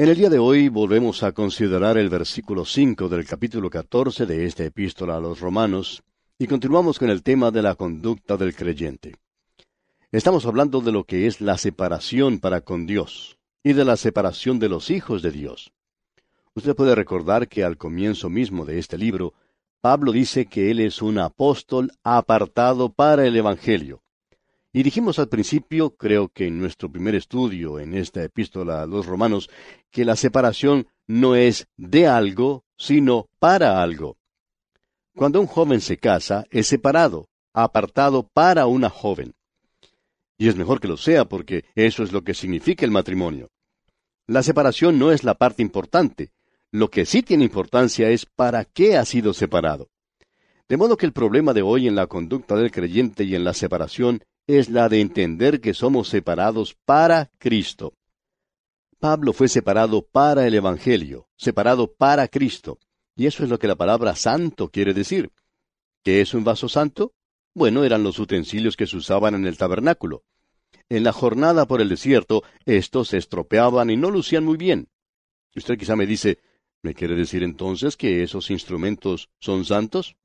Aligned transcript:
En 0.00 0.08
el 0.08 0.16
día 0.16 0.30
de 0.30 0.38
hoy 0.38 0.70
volvemos 0.70 1.22
a 1.22 1.32
considerar 1.32 1.98
el 1.98 2.08
versículo 2.08 2.64
5 2.64 3.10
del 3.10 3.26
capítulo 3.26 3.68
14 3.68 4.24
de 4.24 4.46
esta 4.46 4.64
epístola 4.64 5.16
a 5.16 5.20
los 5.20 5.40
romanos 5.40 6.02
y 6.38 6.46
continuamos 6.46 6.98
con 6.98 7.10
el 7.10 7.22
tema 7.22 7.50
de 7.50 7.60
la 7.60 7.74
conducta 7.74 8.38
del 8.38 8.54
creyente. 8.54 9.16
Estamos 10.10 10.46
hablando 10.46 10.80
de 10.80 10.90
lo 10.90 11.04
que 11.04 11.26
es 11.26 11.42
la 11.42 11.58
separación 11.58 12.38
para 12.38 12.62
con 12.62 12.86
Dios 12.86 13.36
y 13.62 13.74
de 13.74 13.84
la 13.84 13.98
separación 13.98 14.58
de 14.58 14.70
los 14.70 14.88
hijos 14.88 15.20
de 15.20 15.32
Dios. 15.32 15.70
Usted 16.54 16.74
puede 16.74 16.94
recordar 16.94 17.46
que 17.46 17.62
al 17.62 17.76
comienzo 17.76 18.30
mismo 18.30 18.64
de 18.64 18.78
este 18.78 18.96
libro, 18.96 19.34
Pablo 19.82 20.12
dice 20.12 20.46
que 20.46 20.70
él 20.70 20.80
es 20.80 21.02
un 21.02 21.18
apóstol 21.18 21.92
apartado 22.04 22.90
para 22.90 23.26
el 23.26 23.36
Evangelio. 23.36 24.00
Y 24.72 24.84
dijimos 24.84 25.18
al 25.18 25.28
principio, 25.28 25.96
creo 25.96 26.28
que 26.28 26.46
en 26.46 26.60
nuestro 26.60 26.90
primer 26.90 27.16
estudio 27.16 27.80
en 27.80 27.94
esta 27.94 28.22
epístola 28.22 28.82
a 28.82 28.86
los 28.86 29.06
romanos, 29.06 29.50
que 29.90 30.04
la 30.04 30.14
separación 30.14 30.86
no 31.08 31.34
es 31.34 31.66
de 31.76 32.06
algo, 32.06 32.64
sino 32.76 33.28
para 33.40 33.82
algo. 33.82 34.16
Cuando 35.16 35.40
un 35.40 35.48
joven 35.48 35.80
se 35.80 35.96
casa, 35.96 36.44
es 36.50 36.68
separado, 36.68 37.28
apartado 37.52 38.28
para 38.32 38.66
una 38.66 38.90
joven. 38.90 39.34
Y 40.38 40.48
es 40.48 40.56
mejor 40.56 40.80
que 40.80 40.88
lo 40.88 40.96
sea 40.96 41.24
porque 41.24 41.64
eso 41.74 42.04
es 42.04 42.12
lo 42.12 42.22
que 42.22 42.32
significa 42.32 42.84
el 42.84 42.92
matrimonio. 42.92 43.50
La 44.26 44.44
separación 44.44 44.98
no 45.00 45.10
es 45.10 45.24
la 45.24 45.34
parte 45.34 45.62
importante. 45.62 46.30
Lo 46.70 46.88
que 46.88 47.04
sí 47.04 47.22
tiene 47.22 47.42
importancia 47.42 48.08
es 48.08 48.24
para 48.24 48.64
qué 48.64 48.96
ha 48.96 49.04
sido 49.04 49.34
separado. 49.34 49.88
De 50.68 50.76
modo 50.76 50.96
que 50.96 51.04
el 51.04 51.12
problema 51.12 51.52
de 51.52 51.62
hoy 51.62 51.88
en 51.88 51.96
la 51.96 52.06
conducta 52.06 52.54
del 52.54 52.70
creyente 52.70 53.24
y 53.24 53.34
en 53.34 53.42
la 53.42 53.52
separación 53.52 54.22
es 54.58 54.68
la 54.68 54.88
de 54.88 55.00
entender 55.00 55.60
que 55.60 55.74
somos 55.74 56.08
separados 56.08 56.76
para 56.84 57.30
Cristo. 57.38 57.94
Pablo 58.98 59.32
fue 59.32 59.48
separado 59.48 60.02
para 60.02 60.46
el 60.46 60.54
Evangelio, 60.54 61.28
separado 61.36 61.92
para 61.92 62.28
Cristo. 62.28 62.78
Y 63.16 63.26
eso 63.26 63.44
es 63.44 63.50
lo 63.50 63.58
que 63.58 63.68
la 63.68 63.76
palabra 63.76 64.14
santo 64.14 64.70
quiere 64.70 64.92
decir. 64.94 65.32
¿Qué 66.02 66.20
es 66.20 66.34
un 66.34 66.44
vaso 66.44 66.68
santo? 66.68 67.12
Bueno, 67.54 67.84
eran 67.84 68.02
los 68.02 68.18
utensilios 68.18 68.76
que 68.76 68.86
se 68.86 68.96
usaban 68.96 69.34
en 69.34 69.46
el 69.46 69.56
tabernáculo. 69.56 70.24
En 70.88 71.04
la 71.04 71.12
jornada 71.12 71.66
por 71.66 71.80
el 71.80 71.88
desierto, 71.88 72.42
estos 72.64 73.08
se 73.08 73.18
estropeaban 73.18 73.90
y 73.90 73.96
no 73.96 74.10
lucían 74.10 74.44
muy 74.44 74.56
bien. 74.56 74.88
Usted 75.54 75.78
quizá 75.78 75.96
me 75.96 76.06
dice, 76.06 76.38
¿me 76.82 76.94
quiere 76.94 77.14
decir 77.14 77.42
entonces 77.42 77.96
que 77.96 78.22
esos 78.22 78.50
instrumentos 78.50 79.30
son 79.40 79.64
santos? 79.64 80.16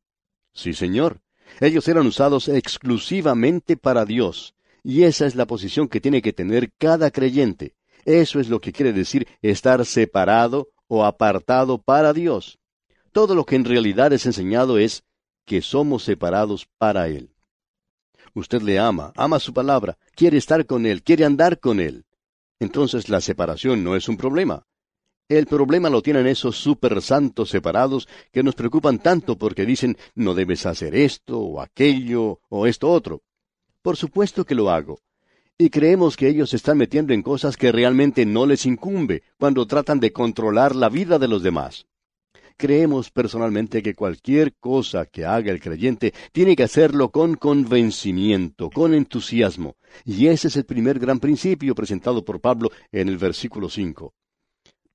Sí, 0.54 0.74
señor. 0.74 1.22
Ellos 1.60 1.88
eran 1.88 2.08
usados 2.08 2.48
exclusivamente 2.48 3.78
para 3.78 4.06
Dios, 4.06 4.56
y 4.84 5.04
esa 5.04 5.26
es 5.26 5.36
la 5.36 5.48
posición 5.48 5.88
que 5.88 6.02
tiene 6.02 6.22
que 6.22 6.34
tener 6.34 6.72
cada 6.78 7.12
creyente. 7.12 7.74
Eso 8.06 8.40
es 8.40 8.50
lo 8.50 8.62
que 8.62 8.72
quiere 8.72 8.94
decir 8.94 9.28
estar 9.42 9.86
separado 9.86 10.70
o 10.88 11.06
apartado 11.06 11.80
para 11.80 12.14
Dios. 12.14 12.60
Todo 13.12 13.34
lo 13.34 13.46
que 13.46 13.56
en 13.56 13.66
realidad 13.66 14.14
es 14.14 14.26
enseñado 14.26 14.78
es 14.78 15.04
que 15.46 15.62
somos 15.62 16.04
separados 16.04 16.68
para 16.78 17.08
Él. 17.08 17.32
Usted 18.34 18.62
le 18.62 18.78
ama, 18.78 19.14
ama 19.16 19.40
su 19.40 19.54
palabra, 19.54 19.98
quiere 20.16 20.38
estar 20.38 20.66
con 20.66 20.86
Él, 20.86 21.02
quiere 21.04 21.26
andar 21.26 21.60
con 21.60 21.80
Él. 21.80 22.06
Entonces 22.60 23.10
la 23.10 23.22
separación 23.22 23.84
no 23.84 23.96
es 23.96 24.10
un 24.10 24.18
problema. 24.18 24.66
El 25.28 25.48
problema 25.48 25.90
lo 25.90 26.04
tienen 26.04 26.28
esos 26.28 26.56
super 26.56 27.02
santos 27.02 27.50
separados 27.50 28.08
que 28.32 28.44
nos 28.44 28.54
preocupan 28.54 29.00
tanto 29.00 29.36
porque 29.40 29.66
dicen 29.66 29.98
no 30.14 30.36
debes 30.36 30.68
hacer 30.68 30.94
esto 30.94 31.40
o 31.40 31.62
aquello 31.62 32.42
o 32.48 32.68
esto 32.68 32.92
otro. 32.92 33.24
Por 33.82 33.98
supuesto 33.98 34.46
que 34.46 34.54
lo 34.54 34.70
hago. 34.70 35.00
Y 35.58 35.72
creemos 35.72 36.16
que 36.16 36.28
ellos 36.28 36.52
se 36.52 36.58
están 36.58 36.78
metiendo 36.78 37.12
en 37.12 37.24
cosas 37.24 37.58
que 37.58 37.72
realmente 37.72 38.24
no 38.24 38.46
les 38.46 38.68
incumbe 38.68 39.24
cuando 39.40 39.66
tratan 39.66 40.00
de 40.00 40.14
controlar 40.14 40.76
la 40.76 40.90
vida 40.90 41.18
de 41.18 41.28
los 41.28 41.42
demás. 41.42 41.88
Creemos 42.56 43.10
personalmente 43.10 43.82
que 43.82 43.96
cualquier 43.96 44.54
cosa 44.58 45.08
que 45.08 45.26
haga 45.26 45.52
el 45.52 45.60
creyente 45.60 46.14
tiene 46.34 46.56
que 46.56 46.64
hacerlo 46.64 47.10
con 47.10 47.34
convencimiento, 47.34 48.70
con 48.70 48.94
entusiasmo. 48.94 49.76
Y 50.06 50.28
ese 50.28 50.50
es 50.50 50.56
el 50.56 50.66
primer 50.66 51.00
gran 51.00 51.20
principio 51.20 51.74
presentado 51.74 52.24
por 52.24 52.40
Pablo 52.40 52.70
en 52.92 53.10
el 53.10 53.18
versículo 53.18 53.70
5. 53.70 54.14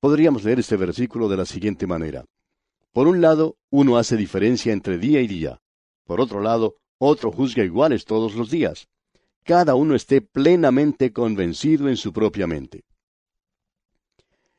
Podríamos 0.01 0.43
leer 0.43 0.59
este 0.59 0.77
versículo 0.77 1.29
de 1.29 1.37
la 1.37 1.45
siguiente 1.45 1.85
manera. 1.85 2.25
Por 2.91 3.07
un 3.07 3.21
lado, 3.21 3.57
uno 3.69 3.97
hace 3.97 4.17
diferencia 4.17 4.73
entre 4.73 4.97
día 4.97 5.21
y 5.21 5.27
día. 5.27 5.61
Por 6.05 6.19
otro 6.19 6.41
lado, 6.41 6.77
otro 6.97 7.31
juzga 7.31 7.63
iguales 7.63 8.05
todos 8.05 8.33
los 8.33 8.49
días. 8.49 8.89
Cada 9.43 9.75
uno 9.75 9.93
esté 9.93 10.21
plenamente 10.21 11.13
convencido 11.13 11.87
en 11.87 11.97
su 11.97 12.11
propia 12.11 12.47
mente. 12.47 12.83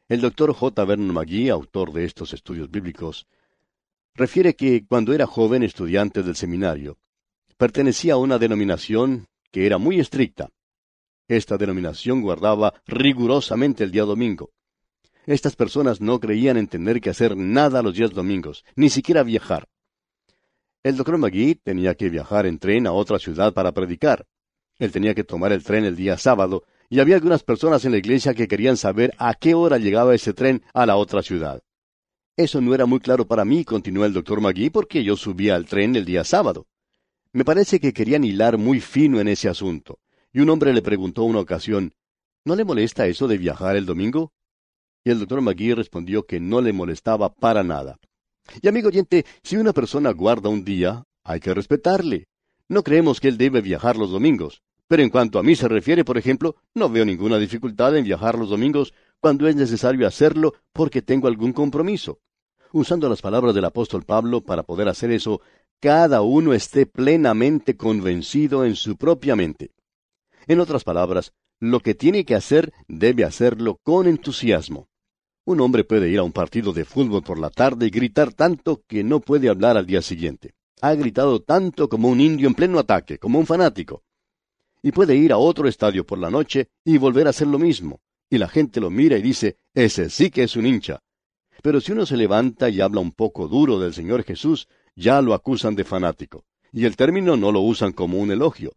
El 0.08 0.20
doctor 0.20 0.54
J. 0.54 0.84
Vernon 0.84 1.12
McGee, 1.12 1.50
autor 1.50 1.92
de 1.92 2.04
estos 2.04 2.32
estudios 2.32 2.70
bíblicos, 2.70 3.26
refiere 4.14 4.54
que 4.54 4.86
cuando 4.86 5.12
era 5.12 5.26
joven 5.26 5.64
estudiante 5.64 6.22
del 6.22 6.36
seminario, 6.36 6.98
pertenecía 7.56 8.14
a 8.14 8.18
una 8.18 8.38
denominación 8.38 9.26
que 9.50 9.66
era 9.66 9.78
muy 9.78 9.98
estricta. 9.98 10.50
Esta 11.26 11.58
denominación 11.58 12.22
guardaba 12.22 12.74
rigurosamente 12.86 13.82
el 13.82 13.90
día 13.90 14.04
domingo. 14.04 14.52
Estas 15.26 15.54
personas 15.54 16.00
no 16.00 16.18
creían 16.18 16.56
en 16.56 16.66
tener 16.66 17.00
que 17.00 17.10
hacer 17.10 17.36
nada 17.36 17.82
los 17.82 17.94
días 17.94 18.10
domingos, 18.10 18.64
ni 18.74 18.90
siquiera 18.90 19.22
viajar. 19.22 19.68
El 20.82 20.96
doctor 20.96 21.16
McGee 21.16 21.54
tenía 21.54 21.94
que 21.94 22.10
viajar 22.10 22.44
en 22.46 22.58
tren 22.58 22.88
a 22.88 22.92
otra 22.92 23.20
ciudad 23.20 23.52
para 23.52 23.72
predicar. 23.72 24.26
Él 24.78 24.90
tenía 24.90 25.14
que 25.14 25.22
tomar 25.22 25.52
el 25.52 25.62
tren 25.62 25.84
el 25.84 25.94
día 25.94 26.18
sábado, 26.18 26.64
y 26.88 26.98
había 26.98 27.14
algunas 27.14 27.44
personas 27.44 27.84
en 27.84 27.92
la 27.92 27.98
iglesia 27.98 28.34
que 28.34 28.48
querían 28.48 28.76
saber 28.76 29.14
a 29.16 29.34
qué 29.34 29.54
hora 29.54 29.78
llegaba 29.78 30.14
ese 30.14 30.34
tren 30.34 30.62
a 30.74 30.86
la 30.86 30.96
otra 30.96 31.22
ciudad. 31.22 31.62
Eso 32.36 32.60
no 32.60 32.74
era 32.74 32.86
muy 32.86 32.98
claro 32.98 33.26
para 33.26 33.44
mí, 33.44 33.64
continuó 33.64 34.04
el 34.04 34.12
doctor 34.12 34.40
McGee, 34.40 34.70
porque 34.70 35.04
yo 35.04 35.16
subía 35.16 35.54
al 35.54 35.66
tren 35.66 35.94
el 35.94 36.04
día 36.04 36.24
sábado. 36.24 36.66
Me 37.32 37.44
parece 37.44 37.78
que 37.78 37.92
querían 37.92 38.24
hilar 38.24 38.58
muy 38.58 38.80
fino 38.80 39.20
en 39.20 39.28
ese 39.28 39.48
asunto. 39.48 40.00
Y 40.32 40.40
un 40.40 40.50
hombre 40.50 40.74
le 40.74 40.82
preguntó 40.82 41.22
una 41.22 41.38
ocasión, 41.38 41.92
¿No 42.44 42.56
le 42.56 42.64
molesta 42.64 43.06
eso 43.06 43.28
de 43.28 43.38
viajar 43.38 43.76
el 43.76 43.86
domingo? 43.86 44.32
Y 45.04 45.10
el 45.10 45.18
doctor 45.18 45.40
McGee 45.40 45.74
respondió 45.74 46.26
que 46.26 46.40
no 46.40 46.60
le 46.60 46.72
molestaba 46.72 47.32
para 47.32 47.62
nada. 47.62 47.98
Y 48.60 48.68
amigo 48.68 48.88
oyente, 48.88 49.24
si 49.42 49.56
una 49.56 49.72
persona 49.72 50.12
guarda 50.12 50.48
un 50.48 50.64
día, 50.64 51.04
hay 51.24 51.40
que 51.40 51.54
respetarle. 51.54 52.26
No 52.68 52.82
creemos 52.82 53.20
que 53.20 53.28
él 53.28 53.36
debe 53.36 53.60
viajar 53.60 53.96
los 53.96 54.10
domingos. 54.10 54.62
Pero 54.88 55.02
en 55.02 55.10
cuanto 55.10 55.38
a 55.38 55.42
mí 55.42 55.56
se 55.56 55.68
refiere, 55.68 56.04
por 56.04 56.18
ejemplo, 56.18 56.56
no 56.74 56.90
veo 56.90 57.04
ninguna 57.04 57.38
dificultad 57.38 57.96
en 57.96 58.04
viajar 58.04 58.38
los 58.38 58.50
domingos 58.50 58.92
cuando 59.20 59.48
es 59.48 59.56
necesario 59.56 60.06
hacerlo 60.06 60.54
porque 60.72 61.02
tengo 61.02 61.28
algún 61.28 61.52
compromiso. 61.52 62.20
Usando 62.72 63.08
las 63.08 63.22
palabras 63.22 63.54
del 63.54 63.64
apóstol 63.64 64.04
Pablo 64.04 64.42
para 64.42 64.62
poder 64.62 64.88
hacer 64.88 65.10
eso, 65.10 65.40
cada 65.80 66.22
uno 66.22 66.52
esté 66.52 66.86
plenamente 66.86 67.76
convencido 67.76 68.64
en 68.64 68.76
su 68.76 68.96
propia 68.96 69.34
mente. 69.34 69.70
En 70.46 70.60
otras 70.60 70.84
palabras, 70.84 71.32
lo 71.58 71.80
que 71.80 71.94
tiene 71.94 72.24
que 72.24 72.34
hacer 72.34 72.72
debe 72.88 73.24
hacerlo 73.24 73.78
con 73.82 74.06
entusiasmo. 74.06 74.88
Un 75.44 75.60
hombre 75.60 75.82
puede 75.82 76.08
ir 76.08 76.20
a 76.20 76.22
un 76.22 76.30
partido 76.30 76.72
de 76.72 76.84
fútbol 76.84 77.22
por 77.24 77.36
la 77.36 77.50
tarde 77.50 77.86
y 77.86 77.90
gritar 77.90 78.32
tanto 78.32 78.84
que 78.86 79.02
no 79.02 79.18
puede 79.18 79.48
hablar 79.48 79.76
al 79.76 79.86
día 79.86 80.00
siguiente. 80.00 80.54
Ha 80.80 80.94
gritado 80.94 81.42
tanto 81.42 81.88
como 81.88 82.08
un 82.08 82.20
indio 82.20 82.46
en 82.46 82.54
pleno 82.54 82.78
ataque, 82.78 83.18
como 83.18 83.40
un 83.40 83.46
fanático. 83.46 84.04
Y 84.82 84.92
puede 84.92 85.16
ir 85.16 85.32
a 85.32 85.38
otro 85.38 85.66
estadio 85.66 86.06
por 86.06 86.18
la 86.18 86.30
noche 86.30 86.68
y 86.84 86.96
volver 86.96 87.26
a 87.26 87.30
hacer 87.30 87.48
lo 87.48 87.58
mismo. 87.58 88.00
Y 88.30 88.38
la 88.38 88.48
gente 88.48 88.80
lo 88.80 88.88
mira 88.88 89.18
y 89.18 89.22
dice, 89.22 89.56
ese 89.74 90.10
sí 90.10 90.30
que 90.30 90.44
es 90.44 90.54
un 90.54 90.64
hincha. 90.64 91.00
Pero 91.60 91.80
si 91.80 91.90
uno 91.90 92.06
se 92.06 92.16
levanta 92.16 92.68
y 92.68 92.80
habla 92.80 93.00
un 93.00 93.10
poco 93.10 93.48
duro 93.48 93.80
del 93.80 93.94
Señor 93.94 94.22
Jesús, 94.22 94.68
ya 94.94 95.20
lo 95.22 95.34
acusan 95.34 95.74
de 95.74 95.84
fanático. 95.84 96.44
Y 96.70 96.84
el 96.84 96.96
término 96.96 97.36
no 97.36 97.50
lo 97.50 97.62
usan 97.62 97.92
como 97.92 98.18
un 98.18 98.30
elogio. 98.30 98.74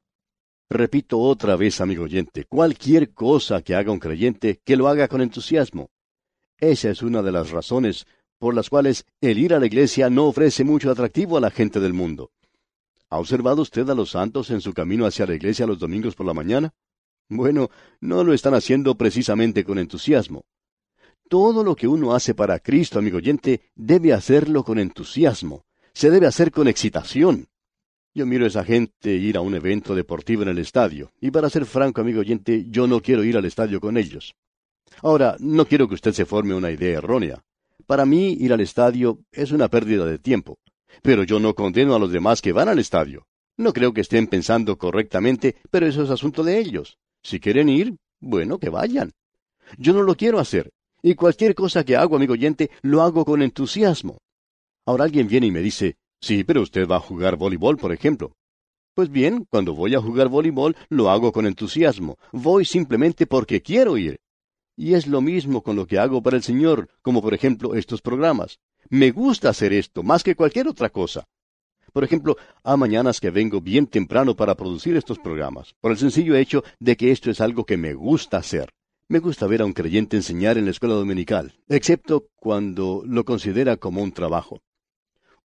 Repito 0.67 1.19
otra 1.19 1.55
vez, 1.55 1.79
amigo 1.79 2.05
oyente, 2.05 2.45
cualquier 2.45 3.13
cosa 3.13 3.61
que 3.61 3.75
haga 3.75 3.91
un 3.91 3.99
creyente, 3.99 4.61
que 4.65 4.75
lo 4.75 4.87
haga 4.87 5.07
con 5.07 5.21
entusiasmo. 5.21 5.91
Esa 6.57 6.89
es 6.89 7.01
una 7.01 7.21
de 7.21 7.31
las 7.31 7.51
razones 7.51 8.05
por 8.37 8.53
las 8.53 8.69
cuales 8.69 9.05
el 9.21 9.39
ir 9.39 9.53
a 9.53 9.59
la 9.59 9.65
iglesia 9.65 10.09
no 10.09 10.25
ofrece 10.27 10.63
mucho 10.63 10.91
atractivo 10.91 11.37
a 11.37 11.41
la 11.41 11.51
gente 11.51 11.79
del 11.79 11.93
mundo. 11.93 12.31
¿Ha 13.09 13.17
observado 13.17 13.61
usted 13.61 13.89
a 13.89 13.95
los 13.95 14.11
santos 14.11 14.49
en 14.51 14.61
su 14.61 14.73
camino 14.73 15.05
hacia 15.05 15.25
la 15.25 15.35
iglesia 15.35 15.65
los 15.65 15.79
domingos 15.79 16.15
por 16.15 16.25
la 16.25 16.33
mañana? 16.33 16.73
Bueno, 17.29 17.69
no 18.01 18.23
lo 18.23 18.33
están 18.33 18.53
haciendo 18.53 18.95
precisamente 18.95 19.63
con 19.63 19.79
entusiasmo. 19.79 20.45
Todo 21.27 21.63
lo 21.63 21.75
que 21.75 21.87
uno 21.87 22.13
hace 22.13 22.35
para 22.35 22.59
Cristo, 22.59 22.99
amigo 22.99 23.17
oyente, 23.17 23.61
debe 23.73 24.13
hacerlo 24.13 24.63
con 24.63 24.79
entusiasmo. 24.79 25.65
Se 25.93 26.11
debe 26.11 26.27
hacer 26.27 26.51
con 26.51 26.67
excitación. 26.67 27.47
Yo 28.13 28.25
miro 28.25 28.45
a 28.45 28.47
esa 28.47 28.63
gente 28.63 29.13
ir 29.13 29.37
a 29.37 29.41
un 29.41 29.55
evento 29.55 29.95
deportivo 29.95 30.43
en 30.43 30.49
el 30.49 30.59
estadio, 30.59 31.11
y 31.19 31.31
para 31.31 31.49
ser 31.49 31.65
franco, 31.65 32.01
amigo 32.01 32.19
oyente, 32.19 32.65
yo 32.69 32.85
no 32.85 33.01
quiero 33.01 33.23
ir 33.23 33.37
al 33.37 33.45
estadio 33.45 33.81
con 33.81 33.97
ellos. 33.97 34.35
Ahora, 35.01 35.35
no 35.39 35.65
quiero 35.65 35.87
que 35.87 35.95
usted 35.95 36.13
se 36.13 36.25
forme 36.25 36.53
una 36.53 36.71
idea 36.71 36.97
errónea. 36.97 37.43
Para 37.85 38.05
mí, 38.05 38.33
ir 38.39 38.53
al 38.53 38.61
estadio 38.61 39.19
es 39.31 39.51
una 39.51 39.67
pérdida 39.67 40.05
de 40.05 40.19
tiempo. 40.19 40.57
Pero 41.01 41.23
yo 41.23 41.39
no 41.39 41.53
condeno 41.53 41.95
a 41.95 41.99
los 41.99 42.11
demás 42.11 42.41
que 42.41 42.53
van 42.53 42.69
al 42.69 42.79
estadio. 42.79 43.25
No 43.57 43.73
creo 43.73 43.93
que 43.93 44.01
estén 44.01 44.27
pensando 44.27 44.77
correctamente, 44.77 45.55
pero 45.71 45.87
eso 45.87 46.03
es 46.03 46.09
asunto 46.09 46.43
de 46.43 46.59
ellos. 46.59 46.97
Si 47.23 47.39
quieren 47.39 47.69
ir, 47.69 47.97
bueno, 48.19 48.59
que 48.59 48.69
vayan. 48.69 49.11
Yo 49.77 49.93
no 49.93 50.03
lo 50.03 50.15
quiero 50.15 50.39
hacer, 50.39 50.71
Y 51.01 51.13
cualquier 51.13 51.53
cosa 51.53 51.83
que 51.83 51.95
hago, 51.95 52.15
amigo 52.15 52.33
oyente, 52.33 52.71
lo 52.81 53.03
hago 53.03 53.25
con 53.25 53.43
entusiasmo. 53.43 54.17
Ahora 54.87 55.03
alguien 55.03 55.27
viene 55.27 55.45
y 55.47 55.51
me 55.51 55.61
dice, 55.61 55.97
sí, 56.19 56.43
pero 56.43 56.61
usted 56.61 56.87
va 56.87 56.95
a 56.95 56.99
jugar 56.99 57.35
voleibol, 57.35 57.77
por 57.77 57.91
ejemplo. 57.91 58.33
Pues 58.95 59.09
bien, 59.09 59.45
cuando 59.49 59.75
voy 59.75 59.93
a 59.93 60.01
jugar 60.01 60.29
voleibol, 60.29 60.75
lo 60.89 61.11
hago 61.11 61.31
con 61.31 61.45
entusiasmo. 61.45 62.17
Voy 62.31 62.65
simplemente 62.65 63.27
porque 63.27 63.61
quiero 63.61 63.97
ir. 63.97 64.19
Y 64.77 64.93
es 64.93 65.07
lo 65.07 65.21
mismo 65.21 65.61
con 65.63 65.75
lo 65.75 65.87
que 65.87 65.99
hago 65.99 66.21
para 66.21 66.37
el 66.37 66.43
Señor, 66.43 66.89
como 67.01 67.21
por 67.21 67.33
ejemplo 67.33 67.75
estos 67.75 68.01
programas. 68.01 68.59
Me 68.89 69.11
gusta 69.11 69.49
hacer 69.49 69.73
esto 69.73 70.03
más 70.03 70.23
que 70.23 70.35
cualquier 70.35 70.67
otra 70.67 70.89
cosa. 70.89 71.25
Por 71.93 72.03
ejemplo, 72.03 72.35
a 72.63 72.75
mañanas 72.75 73.21
que 73.21 73.29
vengo 73.29 73.61
bien 73.61 73.87
temprano 73.87 74.35
para 74.35 74.55
producir 74.55 74.97
estos 74.97 75.17
programas, 75.17 75.73
por 75.79 75.91
el 75.91 75.97
sencillo 75.97 76.35
hecho 76.35 76.63
de 76.77 76.97
que 76.97 77.11
esto 77.11 77.31
es 77.31 77.39
algo 77.39 77.65
que 77.65 77.77
me 77.77 77.93
gusta 77.93 78.37
hacer. 78.37 78.73
Me 79.07 79.19
gusta 79.19 79.47
ver 79.47 79.61
a 79.61 79.65
un 79.65 79.71
creyente 79.71 80.17
enseñar 80.17 80.57
en 80.57 80.65
la 80.65 80.71
escuela 80.71 80.95
dominical, 80.95 81.53
excepto 81.69 82.27
cuando 82.35 83.01
lo 83.05 83.23
considera 83.23 83.77
como 83.77 84.01
un 84.01 84.11
trabajo. 84.11 84.61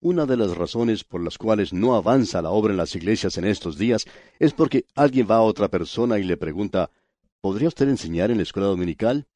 Una 0.00 0.24
de 0.24 0.38
las 0.38 0.56
razones 0.56 1.04
por 1.04 1.22
las 1.22 1.36
cuales 1.36 1.74
no 1.74 1.94
avanza 1.94 2.40
la 2.40 2.50
obra 2.50 2.72
en 2.72 2.78
las 2.78 2.96
iglesias 2.96 3.36
en 3.36 3.44
estos 3.44 3.76
días 3.76 4.06
es 4.38 4.54
porque 4.54 4.86
alguien 4.94 5.26
va 5.30 5.36
a 5.36 5.42
otra 5.42 5.68
persona 5.68 6.18
y 6.18 6.24
le 6.24 6.38
pregunta 6.38 6.90
¿Podría 7.40 7.68
usted 7.68 7.88
enseñar 7.88 8.30
en 8.30 8.36
la 8.36 8.42
escuela 8.42 8.68
dominical? 8.68 9.26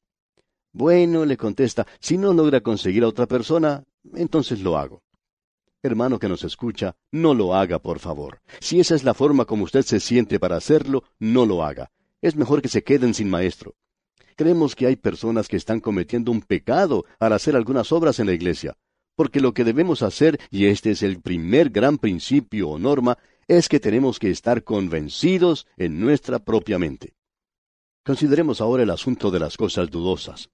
Bueno, 0.71 1.25
le 1.25 1.37
contesta, 1.37 1.87
si 1.99 2.19
no 2.19 2.33
logra 2.33 2.61
conseguir 2.61 3.03
a 3.03 3.07
otra 3.07 3.25
persona, 3.25 3.83
entonces 4.13 4.61
lo 4.61 4.77
hago. 4.77 5.01
Hermano 5.81 6.19
que 6.19 6.29
nos 6.29 6.43
escucha, 6.43 6.95
no 7.11 7.33
lo 7.33 7.55
haga, 7.55 7.79
por 7.79 7.97
favor. 7.97 8.41
Si 8.59 8.79
esa 8.79 8.93
es 8.93 9.03
la 9.03 9.15
forma 9.15 9.45
como 9.45 9.63
usted 9.63 9.81
se 9.81 9.99
siente 9.99 10.39
para 10.39 10.55
hacerlo, 10.55 11.03
no 11.17 11.47
lo 11.47 11.63
haga. 11.63 11.89
Es 12.21 12.35
mejor 12.35 12.61
que 12.61 12.69
se 12.69 12.83
queden 12.83 13.15
sin 13.15 13.27
maestro. 13.27 13.73
Creemos 14.35 14.75
que 14.75 14.85
hay 14.85 14.97
personas 14.97 15.47
que 15.47 15.57
están 15.57 15.79
cometiendo 15.79 16.31
un 16.31 16.41
pecado 16.41 17.05
al 17.19 17.33
hacer 17.33 17.55
algunas 17.55 17.91
obras 17.91 18.19
en 18.19 18.27
la 18.27 18.33
iglesia, 18.33 18.77
porque 19.15 19.39
lo 19.39 19.53
que 19.55 19.63
debemos 19.63 20.03
hacer, 20.03 20.39
y 20.51 20.67
este 20.67 20.91
es 20.91 21.01
el 21.01 21.21
primer 21.21 21.71
gran 21.71 21.97
principio 21.97 22.69
o 22.69 22.77
norma, 22.77 23.17
es 23.47 23.67
que 23.67 23.79
tenemos 23.79 24.19
que 24.19 24.29
estar 24.29 24.63
convencidos 24.63 25.65
en 25.75 25.99
nuestra 25.99 26.37
propia 26.37 26.77
mente. 26.77 27.14
Consideremos 28.05 28.61
ahora 28.61 28.83
el 28.83 28.91
asunto 28.91 29.31
de 29.31 29.39
las 29.39 29.57
cosas 29.57 29.89
dudosas. 29.89 30.51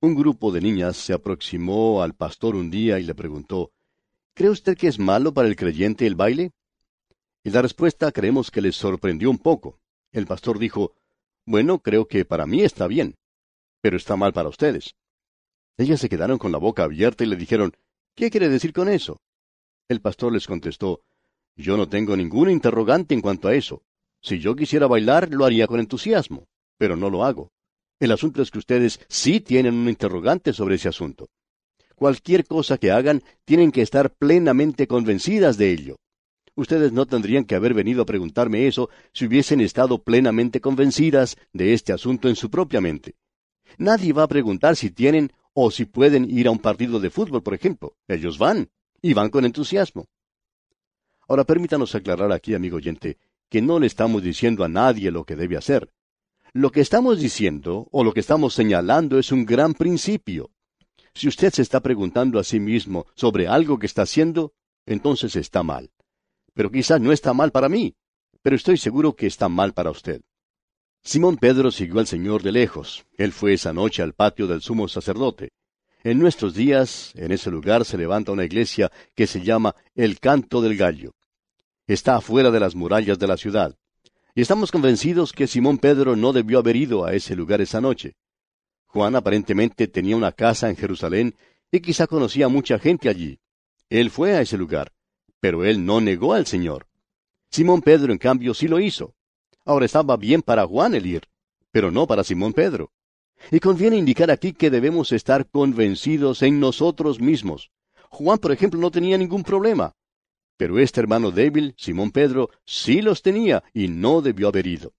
Un 0.00 0.14
grupo 0.14 0.52
de 0.52 0.60
niñas 0.60 0.96
se 0.96 1.12
aproximó 1.12 2.02
al 2.02 2.14
pastor 2.14 2.54
un 2.54 2.70
día 2.70 3.00
y 3.00 3.02
le 3.02 3.16
preguntó, 3.16 3.72
¿Cree 4.32 4.48
usted 4.48 4.78
que 4.78 4.86
es 4.86 5.00
malo 5.00 5.34
para 5.34 5.48
el 5.48 5.56
creyente 5.56 6.06
el 6.06 6.14
baile? 6.14 6.52
Y 7.42 7.50
la 7.50 7.62
respuesta 7.62 8.12
creemos 8.12 8.52
que 8.52 8.60
les 8.60 8.76
sorprendió 8.76 9.28
un 9.28 9.38
poco. 9.38 9.80
El 10.12 10.28
pastor 10.28 10.60
dijo, 10.60 10.94
Bueno, 11.44 11.80
creo 11.80 12.06
que 12.06 12.24
para 12.24 12.46
mí 12.46 12.62
está 12.62 12.86
bien, 12.86 13.16
pero 13.80 13.96
está 13.96 14.14
mal 14.14 14.32
para 14.32 14.48
ustedes. 14.48 14.94
Ellas 15.78 15.98
se 15.98 16.08
quedaron 16.08 16.38
con 16.38 16.52
la 16.52 16.58
boca 16.58 16.84
abierta 16.84 17.24
y 17.24 17.26
le 17.26 17.34
dijeron, 17.34 17.72
¿Qué 18.14 18.30
quiere 18.30 18.48
decir 18.48 18.72
con 18.72 18.88
eso? 18.88 19.20
El 19.88 20.00
pastor 20.00 20.32
les 20.32 20.46
contestó, 20.46 21.02
Yo 21.56 21.76
no 21.76 21.88
tengo 21.88 22.16
ningún 22.16 22.48
interrogante 22.50 23.14
en 23.14 23.20
cuanto 23.20 23.48
a 23.48 23.54
eso. 23.56 23.82
Si 24.22 24.38
yo 24.38 24.54
quisiera 24.54 24.86
bailar, 24.86 25.28
lo 25.32 25.44
haría 25.44 25.66
con 25.66 25.80
entusiasmo, 25.80 26.46
pero 26.78 26.96
no 26.96 27.10
lo 27.10 27.24
hago. 27.24 27.50
El 28.00 28.12
asunto 28.12 28.40
es 28.40 28.50
que 28.50 28.58
ustedes 28.58 29.00
sí 29.08 29.40
tienen 29.40 29.74
un 29.74 29.88
interrogante 29.88 30.52
sobre 30.52 30.76
ese 30.76 30.88
asunto 30.88 31.28
cualquier 31.98 32.46
cosa 32.46 32.78
que 32.78 32.90
hagan, 32.90 33.22
tienen 33.44 33.72
que 33.72 33.82
estar 33.82 34.10
plenamente 34.10 34.86
convencidas 34.86 35.58
de 35.58 35.72
ello. 35.72 35.96
Ustedes 36.54 36.92
no 36.92 37.06
tendrían 37.06 37.44
que 37.44 37.54
haber 37.54 37.74
venido 37.74 38.02
a 38.02 38.06
preguntarme 38.06 38.66
eso 38.66 38.88
si 39.12 39.26
hubiesen 39.26 39.60
estado 39.60 40.02
plenamente 40.02 40.60
convencidas 40.60 41.36
de 41.52 41.74
este 41.74 41.92
asunto 41.92 42.28
en 42.28 42.36
su 42.36 42.50
propia 42.50 42.80
mente. 42.80 43.14
Nadie 43.76 44.12
va 44.12 44.24
a 44.24 44.28
preguntar 44.28 44.76
si 44.76 44.90
tienen 44.90 45.32
o 45.52 45.70
si 45.70 45.84
pueden 45.84 46.28
ir 46.30 46.48
a 46.48 46.50
un 46.50 46.58
partido 46.58 47.00
de 47.00 47.10
fútbol, 47.10 47.42
por 47.42 47.54
ejemplo. 47.54 47.94
Ellos 48.08 48.38
van, 48.38 48.70
y 49.02 49.12
van 49.12 49.30
con 49.30 49.44
entusiasmo. 49.44 50.06
Ahora 51.28 51.44
permítanos 51.44 51.94
aclarar 51.94 52.32
aquí, 52.32 52.54
amigo 52.54 52.78
oyente, 52.78 53.18
que 53.48 53.60
no 53.60 53.78
le 53.78 53.86
estamos 53.86 54.22
diciendo 54.22 54.64
a 54.64 54.68
nadie 54.68 55.10
lo 55.10 55.24
que 55.24 55.36
debe 55.36 55.56
hacer. 55.56 55.90
Lo 56.52 56.70
que 56.72 56.80
estamos 56.80 57.18
diciendo, 57.18 57.88
o 57.90 58.04
lo 58.04 58.12
que 58.12 58.20
estamos 58.20 58.54
señalando, 58.54 59.18
es 59.18 59.32
un 59.32 59.44
gran 59.44 59.74
principio. 59.74 60.50
Si 61.14 61.28
usted 61.28 61.52
se 61.52 61.62
está 61.62 61.80
preguntando 61.80 62.38
a 62.38 62.44
sí 62.44 62.60
mismo 62.60 63.06
sobre 63.14 63.48
algo 63.48 63.78
que 63.78 63.86
está 63.86 64.02
haciendo, 64.02 64.52
entonces 64.86 65.36
está 65.36 65.62
mal. 65.62 65.90
Pero 66.54 66.70
quizás 66.70 67.00
no 67.00 67.12
está 67.12 67.34
mal 67.34 67.50
para 67.50 67.68
mí, 67.68 67.94
pero 68.42 68.56
estoy 68.56 68.78
seguro 68.78 69.14
que 69.14 69.26
está 69.26 69.48
mal 69.48 69.74
para 69.74 69.90
usted. 69.90 70.22
Simón 71.02 71.36
Pedro 71.36 71.70
siguió 71.70 72.00
al 72.00 72.06
Señor 72.06 72.42
de 72.42 72.52
lejos. 72.52 73.04
Él 73.16 73.32
fue 73.32 73.54
esa 73.54 73.72
noche 73.72 74.02
al 74.02 74.14
patio 74.14 74.46
del 74.46 74.62
sumo 74.62 74.88
sacerdote. 74.88 75.52
En 76.04 76.18
nuestros 76.18 76.54
días, 76.54 77.12
en 77.16 77.32
ese 77.32 77.50
lugar 77.50 77.84
se 77.84 77.98
levanta 77.98 78.32
una 78.32 78.44
iglesia 78.44 78.90
que 79.14 79.26
se 79.26 79.42
llama 79.42 79.74
el 79.94 80.20
Canto 80.20 80.60
del 80.60 80.76
Gallo. 80.76 81.12
Está 81.86 82.16
afuera 82.16 82.50
de 82.50 82.60
las 82.60 82.74
murallas 82.74 83.18
de 83.18 83.26
la 83.26 83.36
ciudad. 83.36 83.76
Y 84.38 84.42
estamos 84.42 84.70
convencidos 84.70 85.32
que 85.32 85.48
Simón 85.48 85.78
Pedro 85.78 86.14
no 86.14 86.32
debió 86.32 86.60
haber 86.60 86.76
ido 86.76 87.04
a 87.04 87.12
ese 87.12 87.34
lugar 87.34 87.60
esa 87.60 87.80
noche. 87.80 88.14
Juan 88.86 89.16
aparentemente 89.16 89.88
tenía 89.88 90.16
una 90.16 90.30
casa 90.30 90.70
en 90.70 90.76
Jerusalén 90.76 91.34
y 91.72 91.80
quizá 91.80 92.06
conocía 92.06 92.46
a 92.46 92.48
mucha 92.48 92.78
gente 92.78 93.08
allí. 93.08 93.40
Él 93.90 94.12
fue 94.12 94.36
a 94.36 94.40
ese 94.40 94.56
lugar, 94.56 94.92
pero 95.40 95.64
él 95.64 95.84
no 95.84 96.00
negó 96.00 96.34
al 96.34 96.46
Señor. 96.46 96.86
Simón 97.50 97.82
Pedro, 97.82 98.12
en 98.12 98.18
cambio, 98.18 98.54
sí 98.54 98.68
lo 98.68 98.78
hizo. 98.78 99.16
Ahora 99.64 99.86
estaba 99.86 100.16
bien 100.16 100.40
para 100.42 100.64
Juan 100.68 100.94
el 100.94 101.06
ir, 101.06 101.22
pero 101.72 101.90
no 101.90 102.06
para 102.06 102.22
Simón 102.22 102.52
Pedro. 102.52 102.92
Y 103.50 103.58
conviene 103.58 103.96
indicar 103.96 104.30
aquí 104.30 104.52
que 104.52 104.70
debemos 104.70 105.10
estar 105.10 105.50
convencidos 105.50 106.42
en 106.42 106.60
nosotros 106.60 107.18
mismos. 107.20 107.72
Juan, 108.08 108.38
por 108.38 108.52
ejemplo, 108.52 108.78
no 108.78 108.92
tenía 108.92 109.18
ningún 109.18 109.42
problema. 109.42 109.96
Pero 110.58 110.78
este 110.80 111.00
hermano 111.00 111.30
débil, 111.30 111.74
Simón 111.78 112.10
Pedro, 112.10 112.50
sí 112.66 113.00
los 113.00 113.22
tenía 113.22 113.62
y 113.72 113.86
no 113.86 114.20
debió 114.20 114.48
haber 114.48 114.66
ido. 114.66 114.92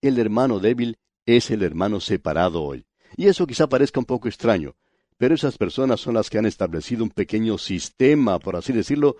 El 0.00 0.18
hermano 0.18 0.60
débil 0.60 0.98
es 1.26 1.50
el 1.50 1.62
hermano 1.62 2.00
separado 2.00 2.62
hoy. 2.62 2.86
Y 3.16 3.26
eso 3.26 3.48
quizá 3.48 3.68
parezca 3.68 3.98
un 3.98 4.06
poco 4.06 4.28
extraño, 4.28 4.76
pero 5.18 5.34
esas 5.34 5.58
personas 5.58 6.00
son 6.00 6.14
las 6.14 6.30
que 6.30 6.38
han 6.38 6.46
establecido 6.46 7.02
un 7.02 7.10
pequeño 7.10 7.58
sistema, 7.58 8.38
por 8.38 8.54
así 8.54 8.72
decirlo, 8.72 9.16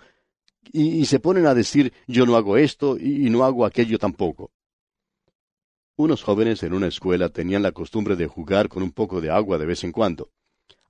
y, 0.73 1.05
se 1.07 1.19
ponen 1.19 1.47
a 1.47 1.55
decir 1.55 1.93
yo 2.07 2.27
no 2.27 2.37
hago 2.37 2.57
esto 2.57 2.97
y, 2.97 3.29
no 3.29 3.45
hago 3.45 3.67
aquello 3.67 3.99
tampoco. 3.99 4.53
Unos 5.97 6.23
jóvenes 6.23 6.63
en 6.63 6.75
una 6.75 6.87
escuela 6.87 7.29
tenían 7.29 7.63
la 7.63 7.73
costumbre 7.73 8.15
de 8.15 8.29
jugar 8.29 8.69
con 8.69 8.85
un 8.85 8.93
poco 8.93 9.21
de 9.21 9.31
agua 9.31 9.59
de 9.59 9.67
vez 9.67 9.83
en 9.83 9.91
cuando. 9.91 10.31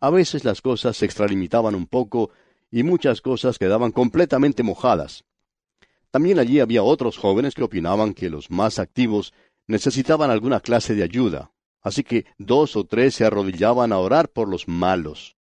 A 0.01 0.11
veces 0.11 0.45
las 0.45 0.61
cosas 0.61 0.99
se 0.99 1.07
extralimitaban 1.07 1.75
un 1.75 1.87
poco 1.87 2.31
y 2.71 2.83
muchas 2.83 3.21
cosas 3.21 3.59
quedaban 3.59 3.93
completamente 3.93 4.63
mojadas. 4.63 5.25
También 6.11 6.39
allí 6.39 6.61
había 6.61 6.83
otros 6.83 7.17
jóvenes 7.17 7.55
que 7.55 7.63
opinaban 7.63 8.15
que 8.15 8.31
los 8.31 8.51
más 8.51 8.79
activos 8.79 9.33
necesitaban 9.67 10.31
alguna 10.31 10.61
clase 10.61 10.95
de 10.95 11.03
ayuda, 11.03 11.53
Así 11.83 12.05
que 12.05 12.27
dos 12.39 12.77
o 12.77 12.85
tres 12.85 13.15
se 13.15 13.25
arrodillaban 13.25 13.93
a 13.93 13.99
orar 13.99 14.29
por 14.29 14.49
los 14.49 14.69
malos. 14.69 15.37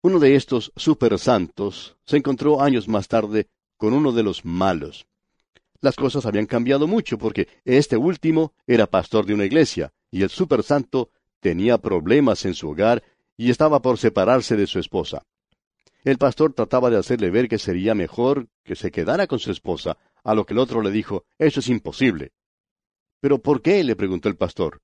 Uno 0.00 0.18
de 0.18 0.34
estos 0.34 0.72
super 0.76 1.18
santos 1.18 1.96
se 2.06 2.16
encontró 2.16 2.60
años 2.60 2.88
más 2.88 3.08
tarde 3.08 3.48
con 3.76 3.92
uno 3.92 4.12
de 4.12 4.22
los 4.22 4.44
malos. 4.44 5.06
Las 5.80 5.96
cosas 5.96 6.26
habían 6.26 6.46
cambiado 6.46 6.86
mucho 6.86 7.18
porque 7.18 7.48
este 7.64 7.96
último 7.96 8.52
era 8.66 8.86
pastor 8.86 9.26
de 9.26 9.34
una 9.34 9.44
iglesia 9.44 9.92
y 10.10 10.22
el 10.22 10.30
super 10.30 10.62
santo 10.62 11.10
tenía 11.40 11.78
problemas 11.78 12.44
en 12.44 12.54
su 12.54 12.70
hogar 12.70 13.02
y 13.36 13.50
estaba 13.50 13.82
por 13.82 13.98
separarse 13.98 14.56
de 14.56 14.66
su 14.66 14.78
esposa. 14.78 15.24
El 16.04 16.18
pastor 16.18 16.52
trataba 16.52 16.90
de 16.90 16.98
hacerle 16.98 17.30
ver 17.30 17.48
que 17.48 17.58
sería 17.58 17.94
mejor 17.94 18.48
que 18.64 18.74
se 18.74 18.90
quedara 18.90 19.26
con 19.26 19.38
su 19.38 19.50
esposa, 19.50 19.98
a 20.24 20.34
lo 20.34 20.44
que 20.46 20.52
el 20.52 20.58
otro 20.58 20.82
le 20.82 20.90
dijo, 20.90 21.24
eso 21.38 21.60
es 21.60 21.68
imposible. 21.68 22.32
¿Pero 23.20 23.40
por 23.40 23.62
qué? 23.62 23.84
le 23.84 23.96
preguntó 23.96 24.28
el 24.28 24.36
pastor 24.36 24.80